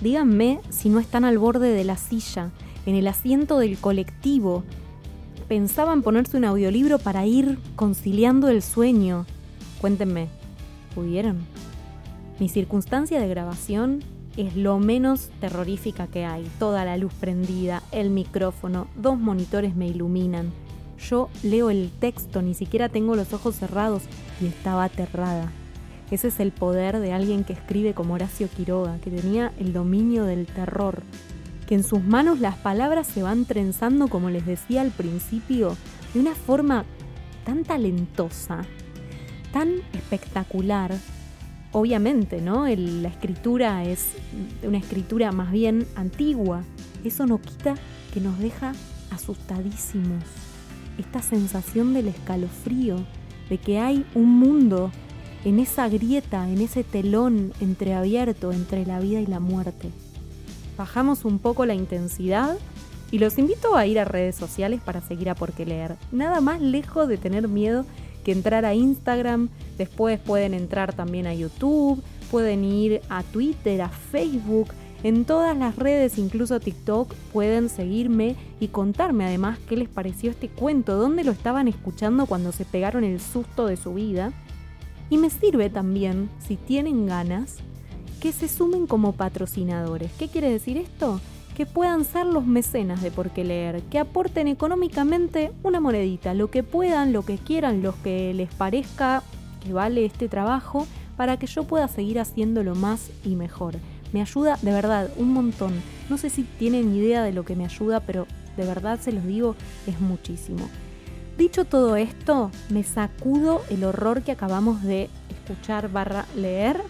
Díganme 0.00 0.60
si 0.70 0.88
no 0.88 1.00
están 1.00 1.24
al 1.24 1.36
borde 1.36 1.72
de 1.72 1.82
la 1.82 1.96
silla, 1.96 2.52
en 2.86 2.94
el 2.94 3.08
asiento 3.08 3.58
del 3.58 3.78
colectivo. 3.78 4.62
Pensaban 5.48 6.02
ponerse 6.02 6.36
un 6.36 6.44
audiolibro 6.44 7.00
para 7.00 7.26
ir 7.26 7.58
conciliando 7.74 8.46
el 8.46 8.62
sueño. 8.62 9.26
Cuéntenme, 9.80 10.28
¿pudieron? 10.94 11.38
Mi 12.38 12.48
circunstancia 12.48 13.20
de 13.20 13.26
grabación 13.26 14.04
es 14.36 14.54
lo 14.54 14.78
menos 14.78 15.30
terrorífica 15.40 16.06
que 16.06 16.24
hay. 16.24 16.48
Toda 16.60 16.84
la 16.84 16.96
luz 16.96 17.12
prendida, 17.12 17.82
el 17.90 18.10
micrófono, 18.10 18.86
dos 18.94 19.18
monitores 19.18 19.74
me 19.74 19.88
iluminan. 19.88 20.52
Yo 21.10 21.28
leo 21.42 21.70
el 21.70 21.90
texto, 21.98 22.40
ni 22.40 22.54
siquiera 22.54 22.88
tengo 22.88 23.16
los 23.16 23.32
ojos 23.32 23.56
cerrados 23.56 24.04
y 24.40 24.46
estaba 24.46 24.84
aterrada. 24.84 25.50
Ese 26.10 26.28
es 26.28 26.40
el 26.40 26.52
poder 26.52 27.00
de 27.00 27.12
alguien 27.12 27.44
que 27.44 27.52
escribe 27.52 27.92
como 27.92 28.14
Horacio 28.14 28.48
Quiroga, 28.48 28.98
que 28.98 29.10
tenía 29.10 29.52
el 29.58 29.72
dominio 29.72 30.24
del 30.24 30.46
terror, 30.46 31.02
que 31.66 31.74
en 31.74 31.84
sus 31.84 32.02
manos 32.02 32.40
las 32.40 32.56
palabras 32.56 33.06
se 33.06 33.22
van 33.22 33.44
trenzando, 33.44 34.08
como 34.08 34.30
les 34.30 34.46
decía 34.46 34.80
al 34.80 34.90
principio, 34.90 35.76
de 36.14 36.20
una 36.20 36.34
forma 36.34 36.86
tan 37.44 37.62
talentosa, 37.62 38.64
tan 39.52 39.74
espectacular. 39.92 40.94
Obviamente, 41.72 42.40
¿no? 42.40 42.66
la 42.66 43.08
escritura 43.08 43.84
es 43.84 44.12
una 44.62 44.78
escritura 44.78 45.30
más 45.32 45.52
bien 45.52 45.86
antigua. 45.94 46.62
Eso 47.04 47.26
no 47.26 47.38
quita 47.38 47.74
que 48.14 48.20
nos 48.20 48.38
deja 48.38 48.72
asustadísimos. 49.10 50.24
Esta 50.96 51.20
sensación 51.20 51.92
del 51.92 52.08
escalofrío, 52.08 52.96
de 53.50 53.58
que 53.58 53.78
hay 53.78 54.06
un 54.14 54.38
mundo 54.38 54.90
en 55.44 55.58
esa 55.58 55.88
grieta, 55.88 56.48
en 56.48 56.60
ese 56.60 56.84
telón 56.84 57.52
entreabierto 57.60 58.52
entre 58.52 58.84
la 58.86 59.00
vida 59.00 59.20
y 59.20 59.26
la 59.26 59.40
muerte. 59.40 59.90
Bajamos 60.76 61.24
un 61.24 61.38
poco 61.38 61.66
la 61.66 61.74
intensidad 61.74 62.56
y 63.10 63.18
los 63.18 63.38
invito 63.38 63.76
a 63.76 63.86
ir 63.86 63.98
a 63.98 64.04
redes 64.04 64.36
sociales 64.36 64.80
para 64.84 65.00
seguir 65.00 65.30
a 65.30 65.34
Por 65.34 65.52
qué 65.52 65.66
leer. 65.66 65.96
Nada 66.12 66.40
más 66.40 66.60
lejos 66.60 67.08
de 67.08 67.16
tener 67.16 67.48
miedo 67.48 67.84
que 68.24 68.32
entrar 68.32 68.64
a 68.64 68.74
Instagram, 68.74 69.48
después 69.78 70.20
pueden 70.20 70.54
entrar 70.54 70.92
también 70.92 71.26
a 71.26 71.34
YouTube, 71.34 72.02
pueden 72.30 72.64
ir 72.64 73.00
a 73.08 73.22
Twitter, 73.22 73.80
a 73.82 73.88
Facebook, 73.88 74.68
en 75.02 75.24
todas 75.24 75.56
las 75.56 75.76
redes, 75.76 76.18
incluso 76.18 76.58
TikTok, 76.58 77.14
pueden 77.32 77.68
seguirme 77.68 78.34
y 78.58 78.68
contarme 78.68 79.24
además 79.24 79.58
qué 79.68 79.76
les 79.76 79.88
pareció 79.88 80.30
este 80.30 80.48
cuento, 80.48 80.96
dónde 80.96 81.22
lo 81.22 81.30
estaban 81.30 81.68
escuchando 81.68 82.26
cuando 82.26 82.50
se 82.50 82.64
pegaron 82.64 83.04
el 83.04 83.20
susto 83.20 83.66
de 83.66 83.76
su 83.76 83.94
vida. 83.94 84.32
Y 85.10 85.18
me 85.18 85.30
sirve 85.30 85.70
también, 85.70 86.28
si 86.38 86.56
tienen 86.56 87.06
ganas, 87.06 87.56
que 88.20 88.32
se 88.32 88.48
sumen 88.48 88.86
como 88.86 89.12
patrocinadores. 89.12 90.10
¿Qué 90.18 90.28
quiere 90.28 90.50
decir 90.50 90.76
esto? 90.76 91.20
Que 91.56 91.66
puedan 91.66 92.04
ser 92.04 92.26
los 92.26 92.46
mecenas 92.46 93.02
de 93.02 93.10
por 93.10 93.30
qué 93.30 93.44
leer, 93.44 93.82
que 93.84 93.98
aporten 93.98 94.48
económicamente 94.48 95.52
una 95.62 95.80
monedita, 95.80 96.34
lo 96.34 96.50
que 96.50 96.62
puedan, 96.62 97.12
lo 97.12 97.24
que 97.24 97.38
quieran, 97.38 97.82
lo 97.82 97.94
que 98.02 98.34
les 98.34 98.52
parezca 98.52 99.22
que 99.64 99.72
vale 99.72 100.04
este 100.04 100.28
trabajo, 100.28 100.86
para 101.16 101.36
que 101.36 101.46
yo 101.48 101.64
pueda 101.64 101.88
seguir 101.88 102.20
haciéndolo 102.20 102.74
más 102.74 103.10
y 103.24 103.34
mejor. 103.34 103.74
Me 104.12 104.20
ayuda 104.20 104.58
de 104.62 104.72
verdad 104.72 105.10
un 105.16 105.32
montón. 105.32 105.72
No 106.08 106.16
sé 106.16 106.30
si 106.30 106.44
tienen 106.44 106.94
idea 106.94 107.22
de 107.22 107.32
lo 107.32 107.44
que 107.44 107.56
me 107.56 107.64
ayuda, 107.64 108.00
pero 108.00 108.26
de 108.56 108.64
verdad 108.64 109.00
se 109.00 109.12
los 109.12 109.26
digo, 109.26 109.56
es 109.86 110.00
muchísimo. 110.00 110.68
Dicho 111.38 111.64
todo 111.64 111.94
esto, 111.94 112.50
me 112.68 112.82
sacudo 112.82 113.62
el 113.70 113.84
horror 113.84 114.22
que 114.22 114.32
acabamos 114.32 114.82
de 114.82 115.08
escuchar 115.30 115.88
barra 115.88 116.26
leer 116.34 116.82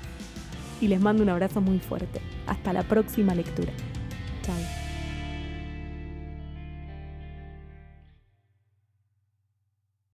y 0.81 0.89
les 0.89 1.03
mando 1.03 1.23
un 1.23 1.29
abrazo 1.29 1.61
muy 1.61 1.81
fuerte. 1.81 2.23
Hasta 2.47 2.73
la 2.73 2.83
próxima 2.83 3.35
lectura. 3.35 3.75
Chao. 4.43 4.88